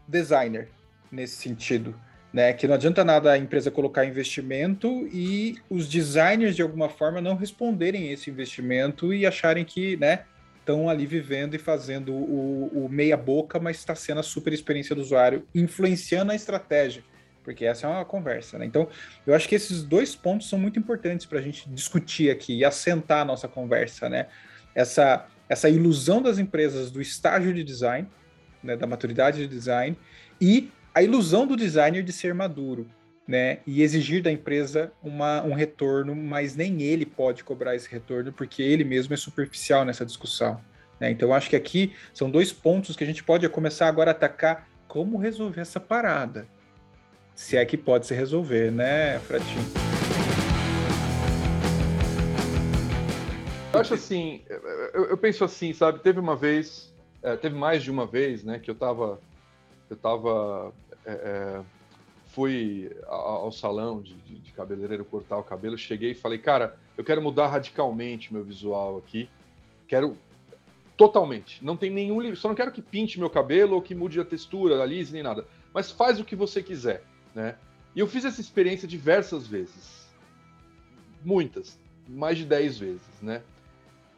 designer 0.08 0.70
nesse 1.12 1.36
sentido 1.36 1.94
né? 2.32 2.54
Que 2.54 2.68
não 2.68 2.76
adianta 2.76 3.04
nada 3.04 3.32
a 3.32 3.38
empresa 3.38 3.72
colocar 3.72 4.06
investimento 4.06 5.08
e 5.12 5.58
os 5.70 5.88
designers 5.88 6.56
de 6.56 6.62
alguma 6.62 6.90
forma 6.90 7.22
não 7.22 7.36
responderem 7.36 8.12
esse 8.12 8.30
investimento 8.30 9.14
e 9.14 9.26
acharem 9.26 9.64
que, 9.64 9.98
né? 9.98 10.26
Estão 10.60 10.90
ali 10.90 11.06
vivendo 11.06 11.56
e 11.56 11.58
fazendo 11.58 12.14
o, 12.14 12.86
o 12.86 12.90
meia 12.90 13.16
boca, 13.16 13.58
mas 13.58 13.78
está 13.78 13.96
sendo 13.96 14.20
a 14.20 14.24
super 14.24 14.52
experiência 14.52 14.94
do 14.94 15.02
usuário, 15.02 15.48
influenciando 15.56 16.34
a 16.34 16.36
estratégia, 16.36 17.02
porque 17.42 17.66
essa 17.66 17.88
é 17.88 17.90
uma 17.90 18.04
conversa, 18.04 18.60
né? 18.60 18.66
Então, 18.66 18.90
eu 19.26 19.34
acho 19.34 19.48
que 19.48 19.56
esses 19.56 19.82
dois 19.82 20.14
pontos 20.14 20.50
são 20.50 20.60
muito 20.60 20.78
importantes 20.78 21.26
para 21.26 21.40
a 21.40 21.42
gente 21.42 21.70
discutir 21.70 22.30
aqui 22.30 22.58
e 22.58 22.66
assentar 22.66 23.22
a 23.22 23.26
nossa 23.26 23.48
conversa, 23.48 24.10
né? 24.10 24.28
Essa, 24.76 25.26
essa 25.48 25.70
ilusão 25.70 26.22
das 26.22 26.38
empresas 26.38 26.92
do 26.92 27.02
estágio 27.02 27.54
de 27.54 27.64
design, 27.64 28.10
né, 28.62 28.76
da 28.76 28.86
maturidade 28.86 29.38
de 29.40 29.48
design, 29.48 29.98
e 30.42 30.70
a 30.98 31.04
ilusão 31.04 31.46
do 31.46 31.56
designer 31.56 32.02
de 32.02 32.12
ser 32.12 32.34
maduro, 32.34 32.88
né? 33.28 33.60
E 33.68 33.84
exigir 33.84 34.24
da 34.24 34.32
empresa 34.32 34.92
uma, 35.04 35.44
um 35.44 35.54
retorno, 35.54 36.16
mas 36.16 36.56
nem 36.56 36.82
ele 36.82 37.06
pode 37.06 37.44
cobrar 37.44 37.76
esse 37.76 37.88
retorno, 37.88 38.34
porque 38.34 38.64
ele 38.64 38.84
mesmo 38.84 39.14
é 39.14 39.18
superficial 39.18 39.86
nessa 39.86 40.04
discussão. 40.04 40.60
Né? 41.00 41.12
Então, 41.12 41.32
acho 41.36 41.52
que 41.52 41.56
aqui 41.56 41.94
são 42.16 42.32
dois 42.32 42.52
pontos 42.52 42.96
que 42.96 43.04
a 43.04 43.08
gente 43.08 43.24
pode 43.24 43.48
começar 43.48 43.88
agora 43.88 44.10
a 44.10 44.12
atacar 44.12 44.68
como 44.88 45.20
resolver 45.20 45.62
essa 45.62 45.80
parada. 45.80 46.48
Se 47.36 47.56
é 47.58 47.64
que 47.64 47.78
pode 47.78 48.08
se 48.08 48.16
resolver, 48.16 48.72
né, 48.72 49.20
Fratinho? 49.20 49.66
Eu 53.72 53.80
acho 53.80 53.94
assim, 53.94 54.42
eu, 54.96 55.10
eu 55.10 55.18
penso 55.20 55.44
assim, 55.44 55.74
sabe? 55.74 56.00
Teve 56.00 56.20
uma 56.20 56.36
vez, 56.36 56.92
é, 57.22 57.36
teve 57.36 57.56
mais 57.56 57.84
de 57.84 57.92
uma 57.92 58.08
vez, 58.08 58.44
né, 58.44 58.58
que 58.58 58.72
eu 58.72 58.74
estava 58.74 59.20
eu 59.90 59.96
tava 59.96 60.74
é, 61.08 61.12
é, 61.12 61.62
fui 62.28 62.92
ao 63.08 63.50
salão 63.50 64.02
de, 64.02 64.14
de, 64.14 64.52
cabeleireiro 64.52 65.06
cortar 65.06 65.38
o 65.38 65.44
cabelo, 65.44 65.78
cheguei 65.78 66.12
e 66.12 66.16
falei, 66.16 66.38
cara, 66.38 66.78
eu 66.98 67.04
quero 67.04 67.22
mudar 67.22 67.48
radicalmente 67.48 68.34
meu 68.34 68.44
visual 68.44 68.98
aqui, 68.98 69.30
quero 69.88 70.18
totalmente, 70.98 71.64
não 71.64 71.78
tem 71.78 71.90
nenhum, 71.90 72.36
só 72.36 72.50
não 72.50 72.56
quero 72.56 72.74
que 72.74 72.82
pinte 72.82 73.20
meu 73.20 73.30
cabelo 73.30 73.76
ou 73.76 73.82
que 73.82 73.96
mude 73.96 74.20
a 74.20 74.26
textura, 74.26 74.82
alise 74.82 75.14
nem 75.14 75.24
nada, 75.24 75.46
mas 75.74 75.92
faz 75.92 76.20
o 76.20 76.26
que 76.26 76.36
você 76.36 76.62
quiser, 76.62 77.04
né? 77.34 77.56
E 77.96 78.00
eu 78.00 78.08
fiz 78.08 78.26
essa 78.26 78.42
experiência 78.42 78.88
diversas 78.88 79.48
vezes, 79.48 80.08
muitas, 81.24 81.80
mais 82.08 82.38
de 82.38 82.46
10 82.46 82.80
vezes, 82.80 83.22
né? 83.22 83.42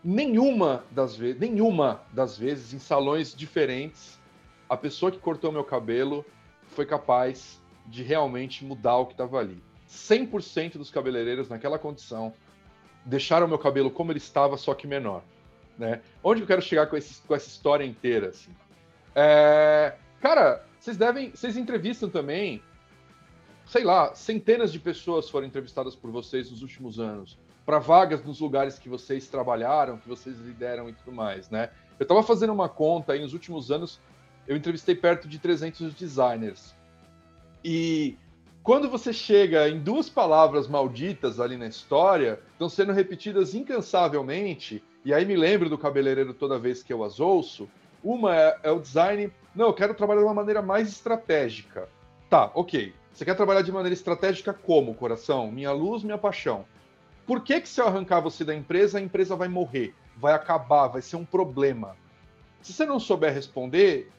Nenhuma 0.04 0.84
das 0.90 1.16
vezes, 1.16 1.40
nenhuma 1.40 2.02
das 2.12 2.38
vezes 2.38 2.74
em 2.74 2.80
salões 2.80 3.36
diferentes, 3.36 4.18
a 4.68 4.76
pessoa 4.76 5.12
que 5.12 5.20
cortou 5.20 5.52
meu 5.52 5.64
cabelo 5.64 6.26
foi 6.80 6.86
capaz 6.86 7.62
de 7.88 8.04
realmente 8.04 8.64
mudar 8.64 8.96
o 8.96 9.06
que 9.06 9.12
estava 9.12 9.38
ali. 9.38 9.62
100% 9.90 10.78
dos 10.78 10.90
cabeleireiros 10.90 11.50
naquela 11.50 11.78
condição 11.78 12.34
deixaram 13.04 13.50
meu 13.50 13.60
cabelo 13.60 13.92
como 13.92 14.14
ele 14.14 14.20
estava, 14.20 14.56
só 14.56 14.74
que 14.74 14.88
menor. 14.88 15.22
Né? 15.78 16.00
Onde 16.24 16.40
eu 16.40 16.48
quero 16.48 16.62
chegar 16.62 16.88
com, 16.88 16.96
esse, 16.96 17.22
com 17.24 17.36
essa 17.36 17.50
história 17.50 17.84
inteira? 17.84 18.30
Assim? 18.30 18.56
É, 19.14 19.98
cara, 20.22 20.66
vocês 20.80 20.96
devem. 20.96 21.32
Vocês 21.32 21.58
entrevistam 21.58 22.10
também. 22.10 22.64
Sei 23.66 23.84
lá, 23.84 24.16
centenas 24.16 24.72
de 24.72 24.80
pessoas 24.80 25.30
foram 25.30 25.48
entrevistadas 25.48 25.98
por 25.98 26.10
vocês 26.12 26.50
nos 26.50 26.62
últimos 26.62 26.98
anos 26.98 27.38
para 27.66 27.78
vagas 27.78 28.24
nos 28.24 28.40
lugares 28.40 28.80
que 28.80 28.88
vocês 28.88 29.28
trabalharam, 29.28 29.98
que 29.98 30.08
vocês 30.08 30.38
lideram 30.40 30.88
e 30.88 30.94
tudo 30.94 31.12
mais, 31.12 31.50
né? 31.50 31.72
Eu 32.00 32.04
estava 32.04 32.24
fazendo 32.24 32.54
uma 32.54 32.70
conta 32.70 33.12
aí 33.12 33.22
nos 33.22 33.34
últimos 33.34 33.70
anos, 33.70 34.00
eu 34.50 34.58
entrevistei 34.58 34.96
perto 34.96 35.28
de 35.28 35.38
300 35.38 35.94
designers. 35.94 36.74
E 37.64 38.18
quando 38.64 38.90
você 38.90 39.14
chega 39.14 39.70
em 39.70 39.80
duas 39.80 40.10
palavras 40.10 40.68
malditas 40.68 41.40
ali 41.40 41.56
na 41.56 41.68
história, 41.68 42.40
estão 42.54 42.68
sendo 42.68 42.92
repetidas 42.92 43.54
incansavelmente, 43.54 44.84
e 45.06 45.14
aí 45.14 45.24
me 45.24 45.36
lembro 45.36 45.70
do 45.70 45.78
cabeleireiro 45.78 46.34
toda 46.34 46.58
vez 46.58 46.82
que 46.82 46.92
eu 46.92 47.04
as 47.04 47.20
ouço. 47.20 47.70
Uma 48.04 48.36
é, 48.36 48.58
é 48.64 48.72
o 48.72 48.80
design, 48.80 49.32
não, 49.54 49.68
eu 49.68 49.74
quero 49.74 49.94
trabalhar 49.94 50.22
de 50.22 50.26
uma 50.26 50.34
maneira 50.34 50.64
mais 50.64 50.90
estratégica. 50.90 51.88
Tá, 52.28 52.50
ok. 52.56 52.92
Você 53.14 53.24
quer 53.24 53.36
trabalhar 53.36 53.62
de 53.62 53.72
maneira 53.72 53.94
estratégica 53.94 54.52
como, 54.52 54.96
coração? 54.96 55.52
Minha 55.52 55.72
luz, 55.72 56.04
minha 56.04 56.18
paixão. 56.18 56.66
Por 57.28 57.44
que, 57.44 57.62
que 57.62 57.70
se 57.70 57.80
eu 57.80 57.86
arrancar 57.86 58.20
você 58.20 58.44
da 58.44 58.56
empresa, 58.56 58.98
a 58.98 59.02
empresa 59.02 59.36
vai 59.36 59.48
morrer, 59.48 59.94
vai 60.18 60.34
acabar, 60.34 60.88
vai 60.88 61.04
ser 61.04 61.18
um 61.18 61.26
problema? 61.26 61.96
Se 62.64 62.74
você 62.74 62.84
não 62.84 63.00
souber 63.00 63.32
responder, 63.32 64.10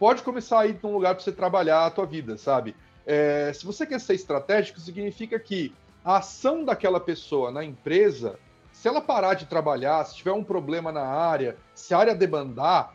pode 0.00 0.22
começar 0.22 0.60
a 0.60 0.66
ir 0.66 0.80
num 0.82 0.94
lugar 0.94 1.14
para 1.14 1.22
você 1.22 1.30
trabalhar 1.30 1.84
a 1.84 1.90
tua 1.90 2.06
vida, 2.06 2.38
sabe? 2.38 2.74
É, 3.06 3.52
se 3.52 3.66
você 3.66 3.86
quer 3.86 4.00
ser 4.00 4.14
estratégico, 4.14 4.80
significa 4.80 5.38
que 5.38 5.74
a 6.02 6.16
ação 6.16 6.64
daquela 6.64 6.98
pessoa 6.98 7.50
na 7.50 7.62
empresa, 7.62 8.38
se 8.72 8.88
ela 8.88 9.02
parar 9.02 9.34
de 9.34 9.44
trabalhar, 9.44 10.02
se 10.04 10.16
tiver 10.16 10.32
um 10.32 10.42
problema 10.42 10.90
na 10.90 11.04
área, 11.04 11.56
se 11.74 11.92
a 11.92 11.98
área 11.98 12.14
debandar, 12.14 12.94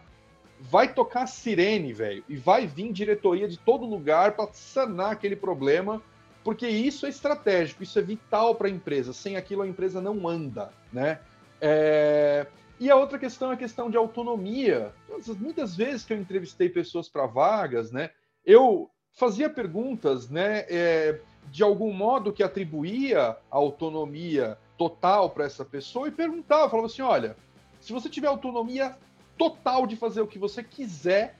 vai 0.59 0.91
tocar 0.91 1.27
sirene, 1.27 1.93
velho, 1.93 2.23
e 2.27 2.35
vai 2.35 2.65
vir 2.65 2.91
diretoria 2.91 3.47
de 3.47 3.57
todo 3.59 3.85
lugar 3.85 4.31
para 4.31 4.51
sanar 4.51 5.11
aquele 5.11 5.35
problema 5.35 6.01
porque 6.45 6.67
isso 6.67 7.07
é 7.07 7.09
estratégico, 7.09 7.81
isso 7.81 7.97
é 7.97 8.03
vital 8.03 8.53
para 8.53 8.67
a 8.67 8.69
empresa. 8.69 9.11
Sem 9.11 9.35
aquilo 9.35 9.63
a 9.63 9.67
empresa 9.67 9.99
não 9.99 10.27
anda, 10.27 10.71
né? 10.93 11.19
É... 11.59 12.45
E 12.79 12.89
a 12.89 12.95
outra 12.95 13.17
questão 13.17 13.51
é 13.51 13.53
a 13.53 13.57
questão 13.57 13.89
de 13.89 13.97
autonomia. 13.97 14.93
Muitas 15.39 15.75
vezes 15.75 16.03
que 16.03 16.13
eu 16.13 16.17
entrevistei 16.17 16.69
pessoas 16.69 17.07
para 17.07 17.25
vagas, 17.25 17.91
né, 17.91 18.09
eu 18.45 18.89
fazia 19.13 19.49
perguntas, 19.49 20.29
né, 20.29 20.65
é, 20.69 21.21
de 21.49 21.63
algum 21.63 21.93
modo 21.93 22.33
que 22.33 22.43
atribuía 22.43 23.29
a 23.29 23.37
autonomia 23.49 24.57
total 24.77 25.29
para 25.29 25.45
essa 25.45 25.63
pessoa 25.63 26.07
e 26.07 26.11
perguntava, 26.11 26.69
falava 26.69 26.87
assim, 26.87 27.01
olha, 27.01 27.37
se 27.79 27.93
você 27.93 28.09
tiver 28.09 28.27
autonomia 28.27 28.97
total 29.37 29.87
de 29.87 29.95
fazer 29.95 30.21
o 30.21 30.27
que 30.27 30.37
você 30.37 30.63
quiser 30.63 31.37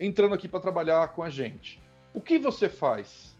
entrando 0.00 0.34
aqui 0.34 0.48
para 0.48 0.58
trabalhar 0.58 1.08
com 1.08 1.22
a 1.22 1.30
gente, 1.30 1.80
o 2.12 2.20
que 2.20 2.38
você 2.38 2.68
faz? 2.68 3.36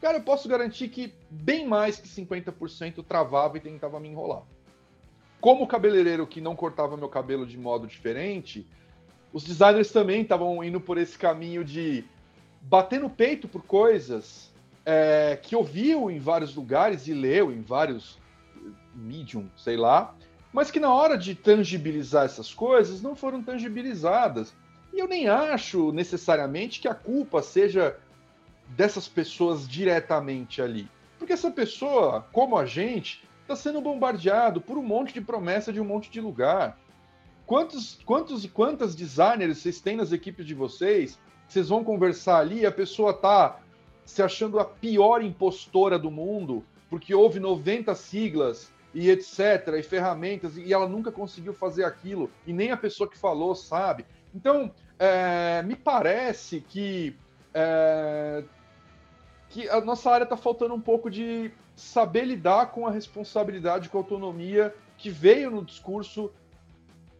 Cara, 0.00 0.18
eu 0.18 0.22
posso 0.22 0.48
garantir 0.48 0.88
que 0.88 1.14
bem 1.30 1.66
mais 1.66 1.98
que 1.98 2.08
50% 2.08 3.04
travava 3.04 3.56
e 3.56 3.60
tentava 3.60 3.98
me 3.98 4.08
enrolar. 4.08 4.42
Como 5.40 5.66
cabeleireiro 5.66 6.26
que 6.26 6.40
não 6.40 6.56
cortava 6.56 6.96
meu 6.96 7.08
cabelo 7.08 7.46
de 7.46 7.56
modo 7.56 7.86
diferente, 7.86 8.66
os 9.32 9.44
designers 9.44 9.92
também 9.92 10.22
estavam 10.22 10.62
indo 10.64 10.80
por 10.80 10.98
esse 10.98 11.16
caminho 11.16 11.64
de 11.64 12.04
bater 12.62 13.00
no 13.00 13.10
peito 13.10 13.46
por 13.46 13.62
coisas 13.62 14.50
é, 14.84 15.38
que 15.40 15.54
ouviu 15.54 16.10
em 16.10 16.18
vários 16.18 16.54
lugares 16.54 17.06
e 17.06 17.12
leu 17.12 17.52
em 17.52 17.60
vários 17.60 18.18
medium, 18.94 19.48
sei 19.56 19.76
lá, 19.76 20.14
mas 20.52 20.70
que 20.70 20.80
na 20.80 20.92
hora 20.92 21.16
de 21.16 21.34
tangibilizar 21.34 22.24
essas 22.24 22.52
coisas 22.52 23.00
não 23.02 23.14
foram 23.14 23.42
tangibilizadas. 23.42 24.52
E 24.92 24.98
eu 24.98 25.06
nem 25.06 25.28
acho 25.28 25.92
necessariamente 25.92 26.80
que 26.80 26.88
a 26.88 26.94
culpa 26.94 27.42
seja 27.42 27.96
dessas 28.68 29.06
pessoas 29.06 29.68
diretamente 29.68 30.60
ali. 30.60 30.88
Porque 31.18 31.32
essa 31.32 31.50
pessoa, 31.50 32.26
como 32.32 32.56
a 32.56 32.64
gente, 32.64 33.27
está 33.48 33.56
sendo 33.56 33.80
bombardeado 33.80 34.60
por 34.60 34.76
um 34.76 34.82
monte 34.82 35.14
de 35.14 35.22
promessa 35.22 35.72
de 35.72 35.80
um 35.80 35.84
monte 35.84 36.10
de 36.10 36.20
lugar. 36.20 36.78
Quantos, 37.46 37.98
quantos 38.04 38.44
e 38.44 38.48
quantas 38.48 38.94
designers 38.94 39.56
vocês 39.56 39.80
têm 39.80 39.96
nas 39.96 40.12
equipes 40.12 40.44
de 40.44 40.54
vocês? 40.54 41.18
Vocês 41.48 41.70
vão 41.70 41.82
conversar 41.82 42.40
ali, 42.40 42.66
a 42.66 42.70
pessoa 42.70 43.14
tá 43.14 43.58
se 44.04 44.22
achando 44.22 44.60
a 44.60 44.66
pior 44.66 45.22
impostora 45.22 45.98
do 45.98 46.10
mundo, 46.10 46.62
porque 46.90 47.14
houve 47.14 47.40
90 47.40 47.94
siglas 47.94 48.70
e 48.92 49.08
etc, 49.08 49.68
e 49.78 49.82
ferramentas, 49.82 50.58
e 50.58 50.70
ela 50.70 50.86
nunca 50.86 51.10
conseguiu 51.10 51.54
fazer 51.54 51.84
aquilo, 51.84 52.30
e 52.46 52.52
nem 52.52 52.70
a 52.70 52.76
pessoa 52.76 53.08
que 53.08 53.16
falou 53.16 53.54
sabe. 53.54 54.04
Então, 54.34 54.70
é, 54.98 55.62
me 55.62 55.74
parece 55.74 56.60
que 56.60 57.16
é, 57.54 58.44
que 59.48 59.66
a 59.70 59.80
nossa 59.80 60.10
área 60.10 60.24
está 60.24 60.36
faltando 60.36 60.74
um 60.74 60.80
pouco 60.80 61.10
de 61.10 61.50
saber 61.78 62.24
lidar 62.24 62.66
com 62.72 62.86
a 62.86 62.90
responsabilidade, 62.90 63.88
com 63.88 63.98
a 63.98 64.00
autonomia 64.00 64.74
que 64.96 65.08
veio 65.08 65.50
no 65.50 65.64
discurso 65.64 66.32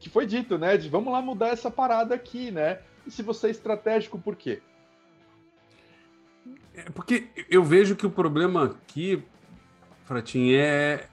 que 0.01 0.11
foi 0.11 0.27
dito, 0.27 0.59
né? 0.59 0.77
De 0.77 0.88
vamos 0.88 1.12
lá 1.12 1.23
mudar 1.23 1.49
essa 1.49 1.71
parada 1.71 2.14
aqui, 2.14 2.51
né? 2.51 2.81
E 3.07 3.11
se 3.11 3.23
você 3.23 3.47
é 3.47 3.51
estratégico, 3.51 4.18
por 4.18 4.35
quê? 4.35 4.61
É 6.75 6.90
porque 6.90 7.29
eu 7.49 7.62
vejo 7.62 7.94
que 7.94 8.07
o 8.07 8.11
problema 8.11 8.64
aqui, 8.64 9.23
Fratin, 10.05 10.53
é 10.53 11.09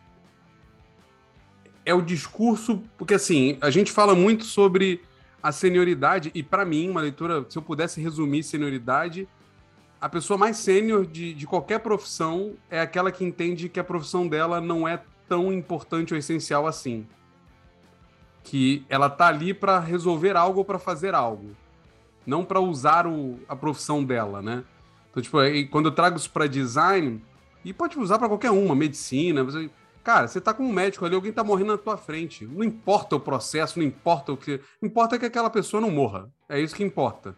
é 1.86 1.93
o 1.93 2.01
discurso, 2.01 2.81
porque 2.97 3.13
assim, 3.13 3.60
a 3.62 3.69
gente 3.69 3.91
fala 3.91 4.15
muito 4.15 4.43
sobre 4.43 5.03
a 5.41 5.51
senioridade 5.51 6.31
e 6.34 6.41
para 6.41 6.65
mim, 6.65 6.89
uma 6.89 6.99
leitura, 6.99 7.45
se 7.47 7.55
eu 7.55 7.62
pudesse 7.62 8.01
resumir 8.01 8.41
senioridade, 8.41 9.27
a 9.99 10.10
pessoa 10.10 10.38
mais 10.38 10.58
sênior 10.58 11.05
de, 11.05 11.34
de 11.34 11.47
qualquer 11.47 11.79
profissão 11.79 12.53
é 12.69 12.79
aquela 12.79 13.12
que 13.12 13.23
entende 13.23 13.69
que 13.69 13.79
a 13.79 13.84
profissão 13.84 14.27
dela 14.27 14.60
não 14.62 14.88
é 14.88 15.01
tão 15.27 15.51
importante 15.51 16.13
ou 16.13 16.17
essencial 16.17 16.67
assim. 16.67 17.08
Que 18.43 18.86
ela 18.89 19.10
tá 19.10 19.27
ali 19.27 19.53
para 19.53 19.79
resolver 19.79 20.36
algo 20.36 20.60
ou 20.60 20.65
para 20.65 20.77
fazer 20.77 21.15
algo, 21.15 21.55
não 22.25 22.45
para 22.45 22.60
usar 22.60 23.08
o, 23.08 23.39
a 23.47 23.55
profissão 23.55 24.03
dela, 24.03 24.41
né? 24.41 24.63
Então, 25.10 25.23
tipo, 25.23 25.39
aí, 25.39 25.65
quando 25.65 25.86
eu 25.86 25.91
trago 25.91 26.17
isso 26.17 26.29
para 26.29 26.45
design, 26.45 27.21
e 27.63 27.73
pode 27.73 27.97
usar 27.97 28.19
para 28.19 28.27
qualquer 28.27 28.51
uma, 28.51 28.75
medicina, 28.75 29.43
você, 29.43 29.69
cara, 30.03 30.27
você 30.27 30.39
tá 30.39 30.53
com 30.53 30.63
um 30.63 30.71
médico 30.71 31.03
ali, 31.03 31.15
alguém 31.15 31.31
tá 31.31 31.43
morrendo 31.43 31.71
na 31.71 31.77
tua 31.79 31.97
frente. 31.97 32.45
Não 32.45 32.63
importa 32.63 33.15
o 33.15 33.19
processo, 33.19 33.79
não 33.79 33.86
importa 33.86 34.34
o 34.34 34.38
que, 34.38 34.62
importa 34.84 35.17
que 35.17 35.25
aquela 35.25 35.49
pessoa 35.49 35.81
não 35.81 35.89
morra. 35.89 36.29
É 36.47 36.60
isso 36.60 36.75
que 36.75 36.84
importa. 36.84 37.36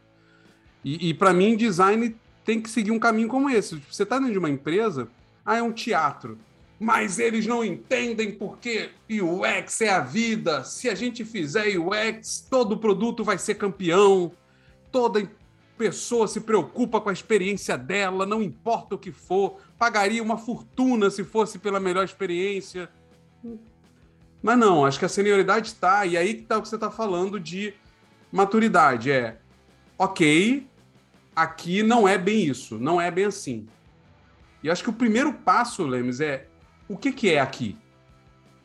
E, 0.83 1.09
e 1.09 1.13
para 1.13 1.31
mim, 1.31 1.55
design 1.55 2.13
tem 2.47 2.61
que 2.61 2.69
seguir 2.69 2.91
um 2.91 2.99
caminho 2.99 3.27
como 3.27 3.49
esse. 3.49 3.75
Você 3.91 4.03
está 4.03 4.17
dentro 4.17 4.31
de 4.31 4.39
uma 4.39 4.49
empresa, 4.49 5.09
ah, 5.45 5.57
é 5.57 5.61
um 5.61 5.73
teatro. 5.73 6.39
Mas 6.79 7.19
eles 7.19 7.45
não 7.45 7.61
entendem 7.61 8.31
porque 8.31 8.91
UX 9.09 9.81
é 9.81 9.89
a 9.89 9.99
vida. 9.99 10.63
Se 10.63 10.89
a 10.89 10.95
gente 10.95 11.25
fizer 11.25 11.77
UX, 11.77 12.47
todo 12.49 12.77
produto 12.77 13.21
vai 13.21 13.37
ser 13.37 13.55
campeão. 13.55 14.31
Toda 14.89 15.29
pessoa 15.77 16.25
se 16.25 16.39
preocupa 16.39 17.01
com 17.01 17.09
a 17.09 17.13
experiência 17.13 17.77
dela, 17.77 18.25
não 18.25 18.41
importa 18.41 18.95
o 18.95 18.97
que 18.97 19.11
for. 19.11 19.59
Pagaria 19.77 20.23
uma 20.23 20.37
fortuna 20.37 21.09
se 21.09 21.25
fosse 21.25 21.59
pela 21.59 21.81
melhor 21.81 22.05
experiência. 22.05 22.87
Mas 24.41 24.57
não, 24.57 24.85
acho 24.85 24.99
que 24.99 25.05
a 25.05 25.09
senioridade 25.09 25.67
está. 25.67 26.05
E 26.05 26.15
aí 26.15 26.35
que 26.35 26.43
está 26.43 26.57
o 26.57 26.61
que 26.61 26.69
você 26.69 26.75
está 26.75 26.89
falando 26.89 27.41
de 27.41 27.73
maturidade. 28.31 29.11
É, 29.11 29.37
ok, 29.97 30.65
Aqui 31.37 31.83
não 31.83 32.07
é 32.07 32.17
bem 32.17 32.45
isso, 32.47 32.79
não 32.79 32.99
é 32.99 33.11
bem 33.11 33.25
assim. 33.25 33.67
E 34.63 34.71
acho 34.71 34.81
que 34.81 34.89
o 34.89 34.93
primeiro 34.93 35.31
passo, 35.31 35.85
Lemes, 35.85 36.19
é 36.19 36.47
o 36.89 36.97
que, 36.97 37.11
que 37.11 37.31
é 37.31 37.39
aqui? 37.39 37.77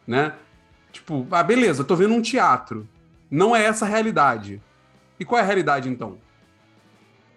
Né? 0.06 0.32
Tipo, 0.90 1.26
ah, 1.30 1.42
beleza, 1.42 1.84
tô 1.84 1.94
vendo 1.94 2.14
um 2.14 2.22
teatro. 2.22 2.88
Não 3.30 3.54
é 3.54 3.62
essa 3.62 3.84
a 3.84 3.88
realidade. 3.88 4.58
E 5.20 5.24
qual 5.24 5.38
é 5.38 5.42
a 5.42 5.46
realidade, 5.46 5.86
então? 5.86 6.12
O 6.12 6.18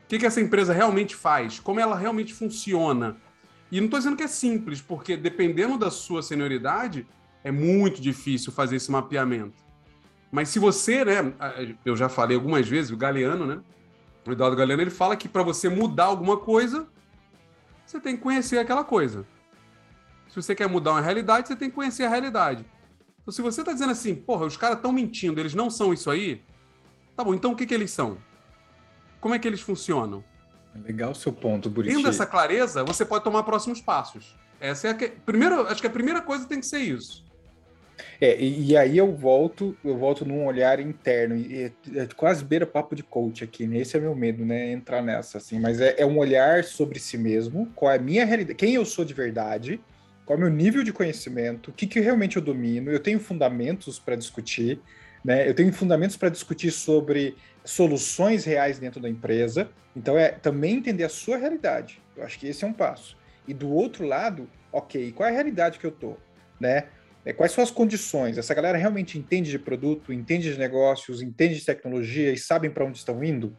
que, 0.07 0.19
que 0.19 0.25
essa 0.25 0.39
empresa 0.39 0.71
realmente 0.71 1.13
faz? 1.17 1.59
Como 1.59 1.81
ela 1.81 1.97
realmente 1.97 2.33
funciona? 2.33 3.17
E 3.69 3.81
não 3.81 3.87
estou 3.87 3.99
dizendo 3.99 4.15
que 4.15 4.23
é 4.23 4.27
simples, 4.27 4.79
porque 4.79 5.17
dependendo 5.17 5.77
da 5.77 5.91
sua 5.91 6.23
senioridade, 6.23 7.05
é 7.43 7.51
muito 7.51 7.99
difícil 8.01 8.53
fazer 8.53 8.77
esse 8.77 8.89
mapeamento. 8.89 9.61
Mas 10.31 10.47
se 10.47 10.59
você, 10.59 11.03
né, 11.03 11.33
eu 11.83 11.97
já 11.97 12.07
falei 12.07 12.37
algumas 12.37 12.65
vezes, 12.65 12.91
o 12.91 12.95
Galeano, 12.95 13.45
né, 13.45 13.59
o 14.31 14.33
Eduardo 14.33 14.55
Galeano, 14.55 14.81
ele 14.81 14.89
fala 14.89 15.15
que 15.15 15.27
para 15.29 15.43
você 15.43 15.69
mudar 15.69 16.05
alguma 16.05 16.37
coisa, 16.37 16.87
você 17.85 17.99
tem 17.99 18.15
que 18.15 18.23
conhecer 18.23 18.57
aquela 18.57 18.83
coisa. 18.83 19.25
Se 20.29 20.35
você 20.35 20.55
quer 20.55 20.67
mudar 20.67 20.91
uma 20.91 21.01
realidade, 21.01 21.47
você 21.47 21.55
tem 21.55 21.69
que 21.69 21.75
conhecer 21.75 22.03
a 22.03 22.09
realidade. 22.09 22.65
Então, 23.21 23.31
se 23.31 23.41
você 23.41 23.61
está 23.61 23.71
dizendo 23.71 23.91
assim, 23.91 24.13
porra, 24.15 24.45
os 24.45 24.57
caras 24.57 24.77
estão 24.77 24.91
mentindo, 24.91 25.39
eles 25.39 25.53
não 25.53 25.69
são 25.69 25.93
isso 25.93 26.11
aí, 26.11 26.43
tá 27.15 27.23
bom, 27.23 27.33
então 27.33 27.53
o 27.53 27.55
que, 27.55 27.65
que 27.65 27.73
eles 27.73 27.91
são? 27.91 28.17
Como 29.19 29.33
é 29.33 29.39
que 29.39 29.47
eles 29.47 29.61
funcionam? 29.61 30.23
Legal 30.83 31.11
o 31.11 31.15
seu 31.15 31.31
ponto, 31.31 31.69
Buriti. 31.69 31.95
Tendo 31.95 32.09
essa 32.09 32.25
clareza, 32.25 32.83
você 32.83 33.05
pode 33.05 33.23
tomar 33.23 33.43
próximos 33.43 33.79
passos. 33.79 34.35
Essa 34.59 34.89
é 34.89 34.91
a 34.91 34.93
que... 34.93 35.07
primeiro, 35.07 35.67
acho 35.67 35.81
que 35.81 35.87
a 35.87 35.91
primeira 35.91 36.21
coisa 36.21 36.45
tem 36.45 36.59
que 36.59 36.65
ser 36.65 36.79
isso. 36.79 37.23
É, 38.19 38.39
e, 38.39 38.71
e, 38.71 38.77
aí 38.77 38.97
eu 38.97 39.13
volto, 39.13 39.77
eu 39.83 39.97
volto 39.97 40.25
num 40.25 40.45
olhar 40.45 40.79
interno, 40.79 41.35
e 41.35 41.63
é, 41.63 41.71
é 41.95 42.07
quase 42.15 42.43
beira 42.43 42.65
papo 42.65 42.95
de 42.95 43.03
coach 43.03 43.43
aqui, 43.43 43.67
né? 43.67 43.77
Esse 43.77 43.97
é 43.97 43.99
meu 43.99 44.15
medo, 44.15 44.45
né? 44.45 44.71
Entrar 44.71 45.01
nessa, 45.01 45.37
assim, 45.37 45.59
mas 45.59 45.79
é, 45.79 45.95
é 45.97 46.05
um 46.05 46.17
olhar 46.17 46.63
sobre 46.63 46.99
si 46.99 47.17
mesmo, 47.17 47.71
qual 47.75 47.91
é 47.91 47.95
a 47.95 48.01
minha 48.01 48.25
realidade, 48.25 48.55
quem 48.55 48.73
eu 48.75 48.85
sou 48.85 49.05
de 49.05 49.13
verdade, 49.13 49.79
qual 50.25 50.37
é 50.37 50.41
o 50.41 50.43
meu 50.45 50.51
nível 50.51 50.83
de 50.83 50.91
conhecimento, 50.91 51.69
o 51.69 51.73
que, 51.73 51.87
que 51.87 51.99
realmente 51.99 52.37
eu 52.37 52.41
domino, 52.41 52.91
eu 52.91 52.99
tenho 52.99 53.19
fundamentos 53.19 53.99
para 53.99 54.15
discutir, 54.15 54.79
né? 55.23 55.47
Eu 55.47 55.53
tenho 55.53 55.71
fundamentos 55.73 56.17
para 56.17 56.29
discutir 56.29 56.71
sobre 56.71 57.35
soluções 57.63 58.45
reais 58.45 58.77
dentro 58.77 59.01
da 59.01 59.09
empresa, 59.09 59.69
então 59.95 60.17
é 60.17 60.29
também 60.29 60.75
entender 60.75 61.03
a 61.03 61.09
sua 61.09 61.37
realidade. 61.37 62.01
Eu 62.15 62.23
acho 62.23 62.39
que 62.39 62.47
esse 62.47 62.63
é 62.63 62.67
um 62.67 62.73
passo. 62.73 63.17
E 63.47 63.53
do 63.53 63.69
outro 63.69 64.05
lado, 64.05 64.49
ok, 64.71 65.11
qual 65.11 65.27
é 65.27 65.31
a 65.31 65.35
realidade 65.35 65.79
que 65.79 65.85
eu 65.85 65.91
tô, 65.91 66.17
né? 66.59 66.85
É, 67.25 67.33
quais 67.33 67.51
são 67.51 67.63
as 67.63 67.71
condições? 67.71 68.37
Essa 68.37 68.53
galera 68.53 68.77
realmente 68.77 69.17
entende 69.17 69.49
de 69.49 69.57
produto, 69.57 70.13
entende 70.13 70.53
de 70.53 70.59
negócios, 70.59 71.23
entende 71.23 71.55
de 71.55 71.65
tecnologia 71.65 72.31
e 72.31 72.37
sabem 72.37 72.69
para 72.69 72.85
onde 72.85 72.99
estão 72.99 73.23
indo? 73.23 73.57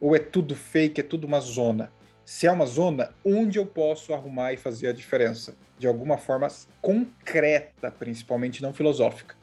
Ou 0.00 0.14
é 0.14 0.20
tudo 0.20 0.54
fake, 0.54 1.00
é 1.00 1.04
tudo 1.04 1.26
uma 1.26 1.40
zona? 1.40 1.90
Se 2.24 2.46
é 2.46 2.52
uma 2.52 2.66
zona, 2.66 3.12
onde 3.24 3.58
eu 3.58 3.66
posso 3.66 4.14
arrumar 4.14 4.52
e 4.52 4.56
fazer 4.56 4.86
a 4.86 4.92
diferença? 4.92 5.56
De 5.76 5.88
alguma 5.88 6.16
forma 6.16 6.46
concreta, 6.80 7.90
principalmente 7.90 8.62
não 8.62 8.72
filosófica. 8.72 9.34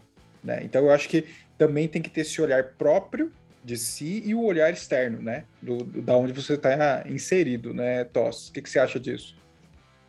Né? 0.42 0.62
Então 0.64 0.86
eu 0.86 0.92
acho 0.92 1.10
que 1.10 1.26
também 1.58 1.88
tem 1.88 2.02
que 2.02 2.10
ter 2.10 2.22
esse 2.22 2.42
olhar 2.42 2.76
próprio 2.78 3.32
de 3.62 3.76
si 3.76 4.22
e 4.26 4.34
o 4.34 4.44
olhar 4.44 4.72
externo, 4.72 5.22
né? 5.22 5.46
Do, 5.60 5.78
do 5.78 6.02
da 6.02 6.16
onde 6.16 6.32
você 6.32 6.54
está 6.54 7.04
inserido, 7.08 7.74
né, 7.74 8.04
Toss? 8.04 8.50
O 8.50 8.54
que, 8.54 8.62
que 8.62 8.70
você 8.70 8.78
acha 8.78 9.00
disso? 9.00 9.36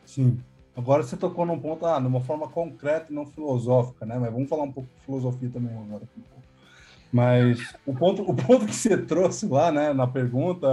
Sim, 0.04 0.38
Agora 0.76 1.02
você 1.02 1.16
tocou 1.16 1.46
num 1.46 1.58
ponto, 1.58 1.86
ah, 1.86 1.98
numa 1.98 2.20
forma 2.20 2.46
concreta 2.48 3.06
e 3.10 3.14
não 3.14 3.24
filosófica, 3.24 4.04
né? 4.04 4.18
Mas 4.18 4.30
vamos 4.30 4.48
falar 4.48 4.64
um 4.64 4.72
pouco 4.72 4.90
de 4.94 5.06
filosofia 5.06 5.48
também 5.48 5.74
agora. 5.74 6.02
Mas 7.10 7.74
o 7.86 7.94
ponto, 7.94 8.22
o 8.22 8.34
ponto 8.34 8.66
que 8.66 8.74
você 8.74 8.98
trouxe 8.98 9.46
lá, 9.46 9.72
né, 9.72 9.94
na 9.94 10.06
pergunta, 10.06 10.68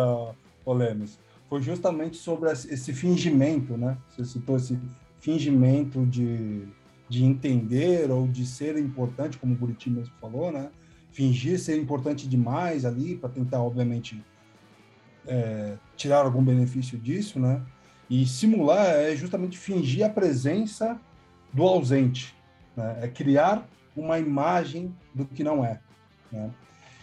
Olemes, 0.66 1.18
foi 1.50 1.62
justamente 1.62 2.18
sobre 2.18 2.52
esse 2.52 2.92
fingimento, 2.92 3.78
né? 3.78 3.98
Você 4.10 4.26
citou 4.26 4.58
esse 4.58 4.78
fingimento 5.22 6.06
de, 6.06 6.68
de 7.08 7.24
entender 7.24 8.12
ou 8.12 8.28
de 8.28 8.46
ser 8.46 8.78
importante, 8.78 9.38
como 9.38 9.54
o 9.54 9.58
Buriti 9.58 9.90
mesmo 9.90 10.14
falou, 10.20 10.52
né? 10.52 10.70
Fingir 11.14 11.58
ser 11.60 11.80
importante 11.80 12.28
demais 12.28 12.84
ali 12.84 13.16
para 13.16 13.30
tentar, 13.30 13.62
obviamente, 13.62 14.22
é, 15.26 15.78
tirar 15.96 16.26
algum 16.26 16.44
benefício 16.44 16.98
disso, 16.98 17.40
né? 17.40 17.62
E 18.10 18.26
simular 18.26 18.86
é 18.86 19.16
justamente 19.16 19.58
fingir 19.58 20.06
a 20.06 20.10
presença 20.10 21.00
do 21.52 21.64
ausente, 21.64 22.36
né? 22.76 23.00
é 23.02 23.08
criar 23.08 23.68
uma 23.96 24.20
imagem 24.20 24.94
do 25.14 25.26
que 25.26 25.44
não 25.44 25.64
é. 25.64 25.80
Né? 26.32 26.52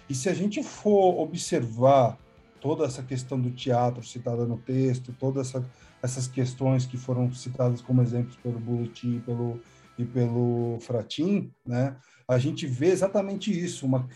E 0.08 0.14
se 0.14 0.28
a 0.28 0.34
gente 0.34 0.62
for 0.62 1.20
observar 1.20 2.18
toda 2.60 2.84
essa 2.84 3.02
questão 3.02 3.40
do 3.40 3.50
teatro 3.50 4.02
citada 4.02 4.44
no 4.44 4.58
texto, 4.58 5.14
todas 5.18 5.48
essa, 5.48 5.64
essas 6.02 6.26
questões 6.26 6.84
que 6.84 6.96
foram 6.96 7.32
citadas 7.32 7.80
como 7.80 8.02
exemplos 8.02 8.36
pelo 8.36 8.58
Buriti 8.58 9.22
pelo, 9.24 9.60
e 9.96 10.04
pelo 10.04 10.78
Fratin, 10.80 11.50
né? 11.64 11.96
a 12.26 12.38
gente 12.38 12.66
vê 12.66 12.88
exatamente 12.88 13.50
isso, 13.50 13.86
uma, 13.86 14.08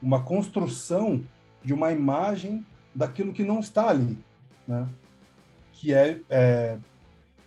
uma 0.00 0.22
construção 0.22 1.22
de 1.62 1.72
uma 1.72 1.92
imagem 1.92 2.64
daquilo 2.94 3.32
que 3.32 3.44
não 3.44 3.60
está 3.60 3.88
ali. 3.88 4.18
Né? 4.66 4.88
Que 5.82 5.92
é, 5.92 6.20
é 6.30 6.78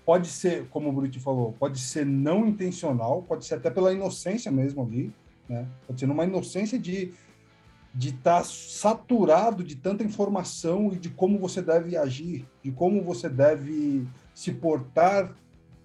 pode 0.06 0.28
ser, 0.28 0.68
como 0.68 0.90
o 0.90 0.92
Brutti 0.92 1.20
falou, 1.20 1.54
pode 1.54 1.80
ser 1.80 2.06
não 2.06 2.46
intencional, 2.46 3.24
pode 3.24 3.46
ser 3.46 3.56
até 3.56 3.72
pela 3.72 3.94
inocência 3.94 4.52
mesmo 4.52 4.84
ali, 4.84 5.12
né? 5.50 5.66
Pode 5.88 6.00
ser 6.00 6.06
numa 6.06 6.26
inocência 6.26 6.78
de 6.78 7.14
de 7.98 8.10
estar 8.10 8.40
tá 8.40 8.44
saturado 8.44 9.64
de 9.64 9.74
tanta 9.74 10.04
informação 10.04 10.92
e 10.92 10.98
de 10.98 11.10
como 11.10 11.40
você 11.40 11.62
deve 11.62 11.96
agir, 11.96 12.46
de 12.62 12.70
como 12.70 13.02
você 13.02 13.30
deve 13.30 14.06
se 14.34 14.52
portar, 14.52 15.34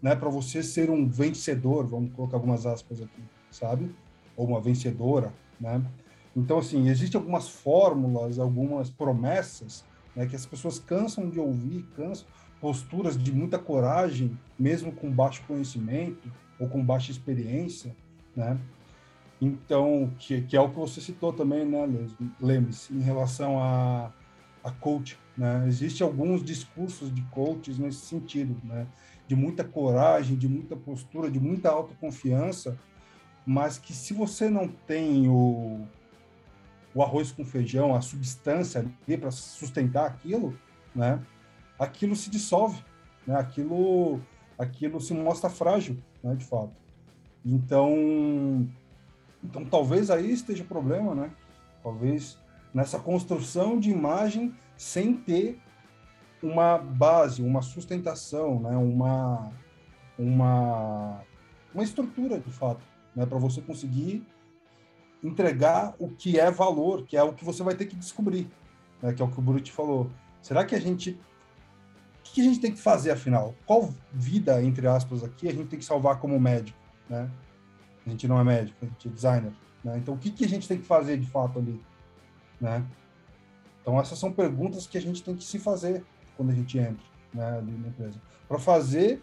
né, 0.02 0.16
para 0.16 0.28
você 0.28 0.60
ser 0.60 0.90
um 0.90 1.06
vencedor, 1.08 1.86
vamos 1.86 2.12
colocar 2.12 2.36
algumas 2.36 2.66
aspas 2.66 3.00
aqui, 3.00 3.22
sabe? 3.48 3.94
Ou 4.36 4.44
uma 4.44 4.60
vencedora, 4.60 5.32
né? 5.60 5.80
Então 6.34 6.58
assim, 6.58 6.88
existem 6.88 7.16
algumas 7.16 7.48
fórmulas, 7.48 8.40
algumas 8.40 8.90
promessas 8.90 9.84
né, 10.14 10.26
que 10.26 10.36
as 10.36 10.46
pessoas 10.46 10.78
cansam 10.78 11.28
de 11.28 11.38
ouvir, 11.38 11.86
cansam 11.96 12.26
posturas 12.60 13.16
de 13.16 13.32
muita 13.32 13.58
coragem, 13.58 14.38
mesmo 14.58 14.92
com 14.92 15.10
baixo 15.10 15.42
conhecimento 15.46 16.30
ou 16.58 16.68
com 16.68 16.84
baixa 16.84 17.10
experiência, 17.10 17.96
né? 18.36 18.58
Então, 19.40 20.12
que, 20.18 20.42
que 20.42 20.54
é 20.54 20.60
o 20.60 20.68
que 20.68 20.76
você 20.76 21.00
citou 21.00 21.32
também, 21.32 21.64
né, 21.64 21.88
Lemes, 22.38 22.90
em 22.90 23.00
relação 23.00 23.58
a, 23.58 24.12
a 24.62 24.70
coach, 24.70 25.18
né? 25.36 25.64
Existem 25.66 26.06
alguns 26.06 26.44
discursos 26.44 27.12
de 27.14 27.22
coaches 27.22 27.78
nesse 27.78 28.00
sentido, 28.00 28.54
né? 28.62 28.86
De 29.26 29.34
muita 29.34 29.64
coragem, 29.64 30.36
de 30.36 30.46
muita 30.46 30.76
postura, 30.76 31.30
de 31.30 31.40
muita 31.40 31.70
autoconfiança, 31.70 32.78
mas 33.46 33.78
que 33.78 33.94
se 33.94 34.12
você 34.12 34.50
não 34.50 34.68
tem 34.68 35.28
o, 35.28 35.86
o 36.94 37.02
arroz 37.02 37.30
com 37.30 37.44
feijão, 37.44 37.94
a 37.94 38.00
substância 38.00 38.80
ali 38.80 39.16
para 39.16 39.30
sustentar 39.30 40.06
aquilo, 40.06 40.56
né? 40.94 41.20
Aquilo 41.78 42.16
se 42.16 42.30
dissolve, 42.30 42.82
né? 43.26 43.36
Aquilo, 43.36 44.20
aquilo 44.58 45.00
se 45.00 45.14
mostra 45.14 45.48
frágil, 45.48 45.98
né? 46.22 46.34
De 46.34 46.44
fato. 46.44 46.72
Então, 47.44 48.68
então 49.42 49.64
talvez 49.64 50.10
aí 50.10 50.30
esteja 50.30 50.62
o 50.62 50.66
problema, 50.66 51.14
né? 51.14 51.30
Talvez 51.82 52.38
nessa 52.74 52.98
construção 52.98 53.78
de 53.78 53.90
imagem 53.90 54.54
sem 54.76 55.14
ter 55.14 55.58
uma 56.42 56.78
base, 56.78 57.42
uma 57.42 57.62
sustentação, 57.62 58.60
né? 58.60 58.76
Uma 58.76 59.52
uma 60.18 61.22
uma 61.72 61.84
estrutura 61.84 62.38
de 62.40 62.50
fato, 62.50 62.84
né? 63.14 63.24
Para 63.24 63.38
você 63.38 63.60
conseguir 63.60 64.26
entregar 65.22 65.94
o 65.98 66.08
que 66.08 66.38
é 66.38 66.50
valor, 66.50 67.04
que 67.04 67.16
é 67.16 67.22
o 67.22 67.32
que 67.32 67.44
você 67.44 67.62
vai 67.62 67.74
ter 67.74 67.86
que 67.86 67.96
descobrir, 67.96 68.48
né? 69.02 69.12
que 69.12 69.20
é 69.20 69.24
o 69.24 69.28
que 69.28 69.38
o 69.38 69.42
Brut 69.42 69.70
falou. 69.70 70.10
Será 70.40 70.64
que 70.64 70.74
a 70.74 70.80
gente. 70.80 71.18
O 72.20 72.32
que 72.32 72.40
a 72.40 72.44
gente 72.44 72.60
tem 72.60 72.72
que 72.72 72.80
fazer, 72.80 73.10
afinal? 73.10 73.54
Qual 73.66 73.92
vida, 74.12 74.62
entre 74.62 74.86
aspas, 74.86 75.24
aqui, 75.24 75.48
a 75.48 75.52
gente 75.52 75.68
tem 75.68 75.78
que 75.78 75.84
salvar 75.84 76.20
como 76.20 76.38
médico? 76.38 76.78
Né? 77.08 77.28
A 78.06 78.10
gente 78.10 78.28
não 78.28 78.38
é 78.38 78.44
médico, 78.44 78.78
a 78.82 78.86
gente 78.86 79.08
é 79.08 79.10
designer. 79.10 79.52
Né? 79.82 79.98
Então, 79.98 80.14
o 80.14 80.18
que, 80.18 80.44
a 80.44 80.48
gente 80.48 80.68
tem 80.68 80.78
que 80.78 80.86
fazer 80.86 81.18
de 81.18 81.26
fato 81.26 81.58
ali? 81.58 81.82
Né? 82.60 82.86
Então, 83.82 83.98
essas 83.98 84.18
são 84.18 84.30
perguntas 84.30 84.86
que 84.86 84.96
a 84.96 85.00
gente 85.00 85.22
tem 85.24 85.34
que 85.34 85.42
se 85.42 85.58
fazer 85.58 86.04
quando 86.36 86.50
a 86.50 86.54
gente 86.54 86.78
entra 86.78 87.04
né, 87.34 87.60
na 87.60 87.88
empresa. 87.88 88.20
Para 88.46 88.58
fazer 88.58 89.20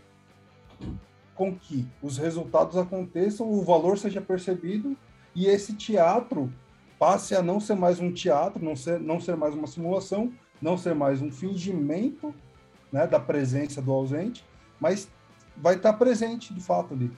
com 1.34 1.56
que 1.56 1.88
os 2.02 2.18
resultados 2.18 2.76
aconteçam, 2.76 3.50
o 3.50 3.64
valor 3.64 3.98
seja 3.98 4.20
percebido 4.20 4.98
e 5.38 5.46
esse 5.46 5.74
teatro 5.74 6.52
passe 6.98 7.36
a 7.36 7.44
não 7.44 7.60
ser 7.60 7.76
mais 7.76 8.00
um 8.00 8.12
teatro, 8.12 8.66
não 8.66 8.76
ser, 8.76 9.00
não 9.00 9.20
ser 9.22 9.38
mais 9.38 9.54
uma 9.54 9.68
simulação, 9.68 10.34
não 10.60 10.76
ser 10.76 10.96
mais 10.96 11.22
um 11.22 11.32
fingimento 11.32 12.34
né, 12.92 13.06
da 13.06 13.20
presença 13.20 13.80
do 13.80 13.92
ausente, 13.92 14.44
mas 14.80 15.08
vai 15.56 15.76
estar 15.76 15.94
presente 15.94 16.52
de 16.56 16.60
fato 16.60 16.96
ali. 16.96 17.12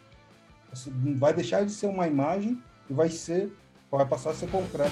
Assim, 0.70 0.92
vai 1.16 1.34
deixar 1.34 1.64
de 1.64 1.72
ser 1.72 1.88
uma 1.88 2.08
imagem 2.08 2.62
e 2.90 2.94
vai 2.94 3.08
ser, 3.08 3.54
vai 3.90 4.06
passar 4.06 4.32
a 4.32 4.34
ser 4.34 4.50
concreto. 4.50 4.92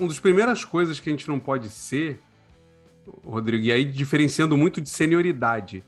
Uma 0.00 0.08
das 0.08 0.18
primeiras 0.18 0.64
coisas 0.64 0.98
que 0.98 1.08
a 1.08 1.12
gente 1.12 1.28
não 1.28 1.38
pode 1.38 1.68
ser, 1.70 2.20
Rodrigo, 3.24 3.62
e 3.62 3.70
aí 3.70 3.84
diferenciando 3.84 4.56
muito 4.56 4.80
de 4.80 4.88
senioridade, 4.88 5.84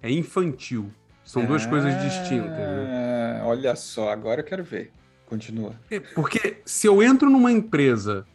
é 0.00 0.10
infantil. 0.10 0.90
São 1.28 1.44
duas 1.44 1.66
ah, 1.66 1.68
coisas 1.68 2.02
distintas. 2.02 2.56
Né? 2.56 3.42
Olha 3.44 3.76
só, 3.76 4.08
agora 4.08 4.40
eu 4.40 4.44
quero 4.44 4.64
ver. 4.64 4.90
Continua. 5.26 5.74
É, 5.90 6.00
porque 6.00 6.62
se 6.64 6.86
eu 6.86 7.02
entro 7.02 7.28
numa 7.28 7.52
empresa 7.52 8.26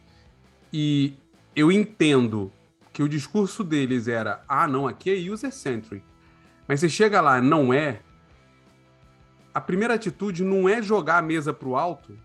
e 0.72 1.14
eu 1.56 1.72
entendo 1.72 2.52
que 2.92 3.02
o 3.02 3.08
discurso 3.08 3.64
deles 3.64 4.06
era: 4.06 4.44
ah, 4.48 4.68
não, 4.68 4.86
aqui 4.86 5.10
é 5.10 5.32
user-centric. 5.32 6.04
Mas 6.68 6.78
você 6.78 6.88
chega 6.88 7.20
lá, 7.20 7.40
não 7.40 7.74
é. 7.74 7.98
A 9.52 9.60
primeira 9.60 9.94
atitude 9.94 10.44
não 10.44 10.68
é 10.68 10.80
jogar 10.80 11.18
a 11.18 11.22
mesa 11.22 11.52
para 11.52 11.68
o 11.68 11.74
alto 11.74 12.16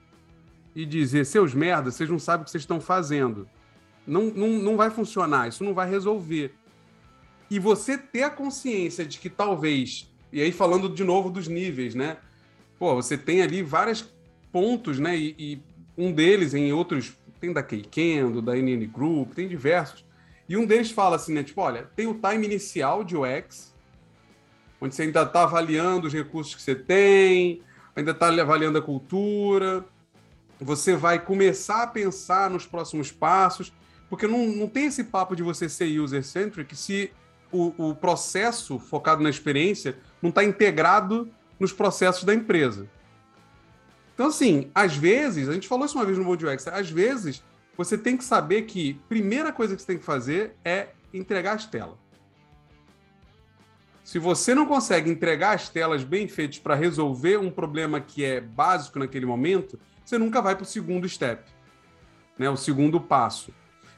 e 0.75 0.85
dizer: 0.85 1.25
seus 1.25 1.51
merdas, 1.51 1.95
vocês 1.95 2.11
não 2.11 2.19
sabem 2.19 2.43
o 2.43 2.45
que 2.45 2.51
vocês 2.51 2.61
estão 2.61 2.79
fazendo. 2.79 3.49
Não, 4.05 4.25
não, 4.25 4.49
não 4.49 4.77
vai 4.77 4.91
funcionar, 4.91 5.47
isso 5.47 5.63
não 5.63 5.73
vai 5.73 5.89
resolver. 5.89 6.53
E 7.49 7.57
você 7.57 7.97
ter 7.97 8.21
a 8.21 8.29
consciência 8.29 9.03
de 9.03 9.17
que 9.17 9.31
talvez 9.31 10.07
e 10.31 10.41
aí, 10.41 10.51
falando 10.51 10.89
de 10.89 11.03
novo 11.03 11.29
dos 11.29 11.47
níveis, 11.47 11.95
né? 11.95 12.17
Pô, 12.77 12.95
você 12.95 13.17
tem 13.17 13.41
ali 13.41 13.63
vários 13.63 14.07
pontos, 14.51 14.99
né? 14.99 15.17
E, 15.17 15.35
e 15.37 15.61
um 15.97 16.11
deles, 16.11 16.53
em 16.53 16.71
outros, 16.71 17.13
tem 17.39 17.51
da 17.51 17.63
Keikendo, 17.63 18.41
da 18.41 18.55
NN 18.55 18.85
Group, 18.87 19.33
tem 19.33 19.47
diversos, 19.47 20.05
E 20.47 20.57
um 20.57 20.65
deles 20.65 20.91
fala 20.91 21.15
assim, 21.15 21.33
né? 21.33 21.43
Tipo, 21.43 21.61
olha, 21.61 21.89
tem 21.95 22.07
o 22.07 22.13
time 22.13 22.45
inicial 22.45 23.03
de 23.03 23.15
UX, 23.15 23.73
onde 24.79 24.95
você 24.95 25.03
ainda 25.03 25.23
está 25.23 25.43
avaliando 25.43 26.07
os 26.07 26.13
recursos 26.13 26.55
que 26.55 26.61
você 26.61 26.75
tem, 26.75 27.61
ainda 27.95 28.11
está 28.11 28.27
avaliando 28.27 28.77
a 28.77 28.81
cultura, 28.81 29.85
você 30.59 30.95
vai 30.95 31.19
começar 31.19 31.83
a 31.83 31.87
pensar 31.87 32.49
nos 32.49 32.65
próximos 32.65 33.11
passos, 33.11 33.71
porque 34.09 34.27
não, 34.27 34.47
não 34.47 34.67
tem 34.67 34.85
esse 34.85 35.03
papo 35.03 35.35
de 35.35 35.43
você 35.43 35.69
ser 35.69 35.99
user-centric 35.99 36.75
se 36.75 37.11
o, 37.51 37.89
o 37.89 37.95
processo 37.95 38.79
focado 38.79 39.21
na 39.23 39.29
experiência 39.29 39.97
não 40.21 40.29
está 40.29 40.43
integrado 40.43 41.29
nos 41.59 41.73
processos 41.73 42.23
da 42.23 42.33
empresa. 42.33 42.87
Então, 44.13 44.27
assim, 44.27 44.69
às 44.75 44.95
vezes, 44.95 45.47
a 45.47 45.53
gente 45.53 45.67
falou 45.67 45.85
isso 45.85 45.97
uma 45.97 46.05
vez 46.05 46.17
no 46.17 46.25
Bond 46.25 46.45
UX, 46.45 46.67
às 46.67 46.89
vezes 46.89 47.43
você 47.77 47.97
tem 47.97 48.17
que 48.17 48.23
saber 48.23 48.63
que 48.63 48.95
primeira 49.07 49.53
coisa 49.53 49.75
que 49.75 49.81
você 49.81 49.87
tem 49.87 49.97
que 49.97 50.03
fazer 50.03 50.55
é 50.65 50.89
entregar 51.13 51.53
as 51.53 51.65
telas. 51.65 51.97
Se 54.03 54.19
você 54.19 54.53
não 54.53 54.65
consegue 54.65 55.09
entregar 55.09 55.55
as 55.55 55.69
telas 55.69 56.03
bem 56.03 56.27
feitas 56.27 56.59
para 56.59 56.75
resolver 56.75 57.37
um 57.37 57.49
problema 57.49 58.01
que 58.01 58.25
é 58.25 58.41
básico 58.41 58.99
naquele 58.99 59.25
momento, 59.25 59.79
você 60.03 60.17
nunca 60.17 60.41
vai 60.41 60.55
para 60.55 60.63
o 60.63 60.65
segundo 60.65 61.07
step, 61.07 61.49
né? 62.37 62.49
o 62.49 62.57
segundo 62.57 62.99
passo. 62.99 63.53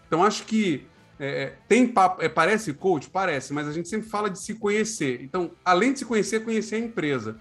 Então, 0.06 0.24
acho 0.24 0.46
que 0.46 0.86
é, 1.24 1.54
tem 1.68 1.88
papo, 1.88 2.20
é, 2.24 2.28
parece 2.28 2.74
coach? 2.74 3.08
Parece, 3.08 3.54
mas 3.54 3.68
a 3.68 3.72
gente 3.72 3.88
sempre 3.88 4.10
fala 4.10 4.28
de 4.28 4.40
se 4.40 4.56
conhecer. 4.56 5.22
Então, 5.22 5.52
além 5.64 5.94
de 5.94 6.00
se 6.00 6.06
conhecer, 6.06 6.44
conhecer 6.44 6.78
a 6.78 6.80
empresa. 6.80 7.38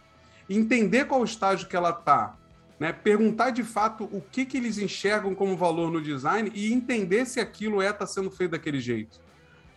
Entender 0.51 1.07
qual 1.07 1.23
o 1.23 1.25
estágio 1.25 1.67
que 1.67 1.75
ela 1.75 1.89
está, 1.89 2.37
né? 2.79 2.93
Perguntar 2.93 3.51
de 3.51 3.65
fato 3.65 4.05
o 4.13 4.21
que, 4.21 4.45
que 4.45 4.59
eles 4.59 4.77
enxergam 4.77 5.35
como 5.35 5.57
valor 5.57 5.91
no 5.91 6.03
design 6.03 6.53
e 6.55 6.73
entender 6.73 7.25
se 7.25 7.41
aquilo 7.41 7.81
é 7.81 7.91
tá 7.91 8.07
sendo 8.07 8.31
feito 8.31 8.51
daquele 8.51 8.81
jeito, 8.81 9.19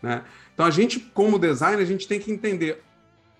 né? 0.02 0.26
Então 0.54 0.66
a 0.66 0.72
gente, 0.72 1.00
como 1.00 1.40
designer, 1.40 1.82
a 1.82 1.86
gente 1.86 2.06
tem 2.06 2.20
que 2.20 2.30
entender 2.30 2.84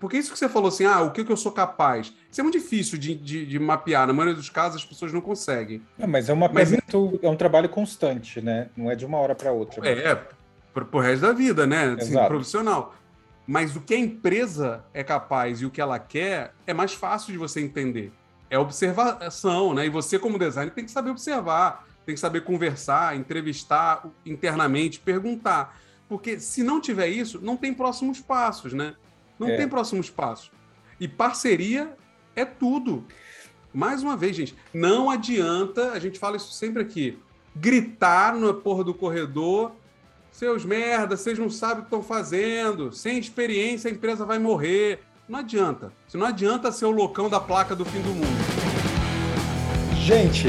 porque 0.00 0.18
isso 0.18 0.32
que 0.32 0.38
você 0.38 0.50
falou 0.50 0.68
assim, 0.68 0.84
ah, 0.84 1.00
o 1.00 1.12
que, 1.12 1.24
que 1.24 1.32
eu 1.32 1.36
sou 1.36 1.50
capaz? 1.50 2.12
Isso 2.30 2.38
é 2.38 2.42
muito 2.42 2.58
difícil 2.58 2.98
de, 2.98 3.14
de, 3.14 3.46
de 3.46 3.58
mapear. 3.58 4.06
Na 4.06 4.12
maioria 4.12 4.34
dos 4.34 4.50
casos, 4.50 4.82
as 4.82 4.84
pessoas 4.84 5.14
não 5.14 5.20
conseguem. 5.20 5.80
Mas 5.96 6.28
é 6.28 6.32
um 6.34 6.36
mapeamento, 6.36 7.10
mas... 7.12 7.22
é 7.22 7.28
um 7.28 7.36
trabalho 7.36 7.70
constante, 7.70 8.38
né? 8.42 8.68
Não 8.76 8.90
é 8.90 8.94
de 8.94 9.06
uma 9.06 9.16
hora 9.16 9.34
para 9.34 9.50
outra. 9.50 9.88
É, 9.88 10.26
pro, 10.74 10.84
pro 10.84 11.00
resto 11.00 11.22
da 11.22 11.32
vida, 11.32 11.66
né? 11.66 11.96
Assim, 11.98 12.12
profissional. 12.26 12.94
Mas 13.46 13.76
o 13.76 13.80
que 13.80 13.94
a 13.94 13.98
empresa 13.98 14.84
é 14.92 15.04
capaz 15.04 15.62
e 15.62 15.66
o 15.66 15.70
que 15.70 15.80
ela 15.80 15.98
quer 15.98 16.52
é 16.66 16.74
mais 16.74 16.92
fácil 16.92 17.32
de 17.32 17.38
você 17.38 17.60
entender 17.60 18.12
é 18.50 18.58
observação, 18.58 19.74
né? 19.74 19.86
E 19.86 19.90
você, 19.90 20.18
como 20.18 20.38
designer, 20.38 20.72
tem 20.72 20.84
que 20.84 20.90
saber 20.90 21.10
observar, 21.10 21.86
tem 22.06 22.14
que 22.14 22.20
saber 22.20 22.42
conversar, 22.42 23.16
entrevistar 23.16 24.06
internamente, 24.24 25.00
perguntar. 25.00 25.78
Porque 26.08 26.38
se 26.38 26.62
não 26.62 26.80
tiver 26.80 27.08
isso, 27.08 27.40
não 27.40 27.56
tem 27.56 27.74
próximos 27.74 28.20
passos, 28.20 28.72
né? 28.72 28.94
Não 29.38 29.48
é. 29.48 29.56
tem 29.56 29.68
próximos 29.68 30.10
passos. 30.10 30.52
E 31.00 31.08
parceria 31.08 31.96
é 32.36 32.44
tudo. 32.44 33.04
Mais 33.72 34.02
uma 34.02 34.16
vez, 34.16 34.36
gente, 34.36 34.54
não 34.72 35.10
adianta, 35.10 35.92
a 35.92 35.98
gente 35.98 36.18
fala 36.18 36.36
isso 36.36 36.52
sempre 36.52 36.80
aqui, 36.80 37.18
gritar 37.56 38.36
na 38.36 38.54
porra 38.54 38.84
do 38.84 38.94
corredor, 38.94 39.72
seus 40.34 40.64
merda, 40.64 41.16
vocês 41.16 41.38
não 41.38 41.48
sabem 41.48 41.76
o 41.76 41.80
que 41.82 41.86
estão 41.86 42.02
fazendo, 42.02 42.92
sem 42.92 43.18
experiência 43.18 43.88
a 43.88 43.92
empresa 43.92 44.26
vai 44.26 44.36
morrer. 44.36 44.98
Não 45.28 45.38
adianta. 45.38 45.92
Se 46.08 46.16
não 46.16 46.26
adianta 46.26 46.72
ser 46.72 46.86
o 46.86 46.90
loucão 46.90 47.30
da 47.30 47.38
placa 47.38 47.74
do 47.76 47.84
fim 47.84 48.00
do 48.00 48.08
mundo. 48.08 48.26
Gente, 49.96 50.48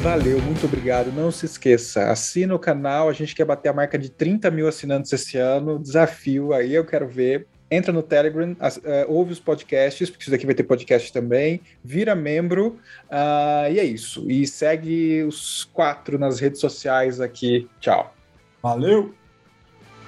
valeu, 0.00 0.40
muito 0.40 0.64
obrigado. 0.66 1.10
Não 1.12 1.32
se 1.32 1.46
esqueça, 1.46 2.12
assina 2.12 2.54
o 2.54 2.60
canal. 2.60 3.08
A 3.08 3.12
gente 3.12 3.34
quer 3.34 3.44
bater 3.44 3.70
a 3.70 3.72
marca 3.72 3.98
de 3.98 4.08
30 4.08 4.52
mil 4.52 4.68
assinantes 4.68 5.12
esse 5.12 5.36
ano. 5.36 5.80
Desafio 5.80 6.52
aí, 6.52 6.72
eu 6.72 6.84
quero 6.84 7.08
ver. 7.08 7.48
Entra 7.68 7.92
no 7.92 8.04
Telegram, 8.04 8.56
as, 8.60 8.76
uh, 8.76 8.82
ouve 9.08 9.32
os 9.32 9.40
podcasts, 9.40 10.08
porque 10.08 10.22
isso 10.22 10.30
daqui 10.30 10.46
vai 10.46 10.54
ter 10.54 10.62
podcast 10.62 11.12
também. 11.12 11.60
Vira 11.82 12.14
membro. 12.14 12.78
Uh, 13.10 13.72
e 13.72 13.80
é 13.80 13.84
isso. 13.84 14.30
E 14.30 14.46
segue 14.46 15.24
os 15.24 15.64
quatro 15.64 16.20
nas 16.20 16.38
redes 16.38 16.60
sociais 16.60 17.20
aqui. 17.20 17.68
Tchau. 17.80 18.14
Valeu! 18.62 19.23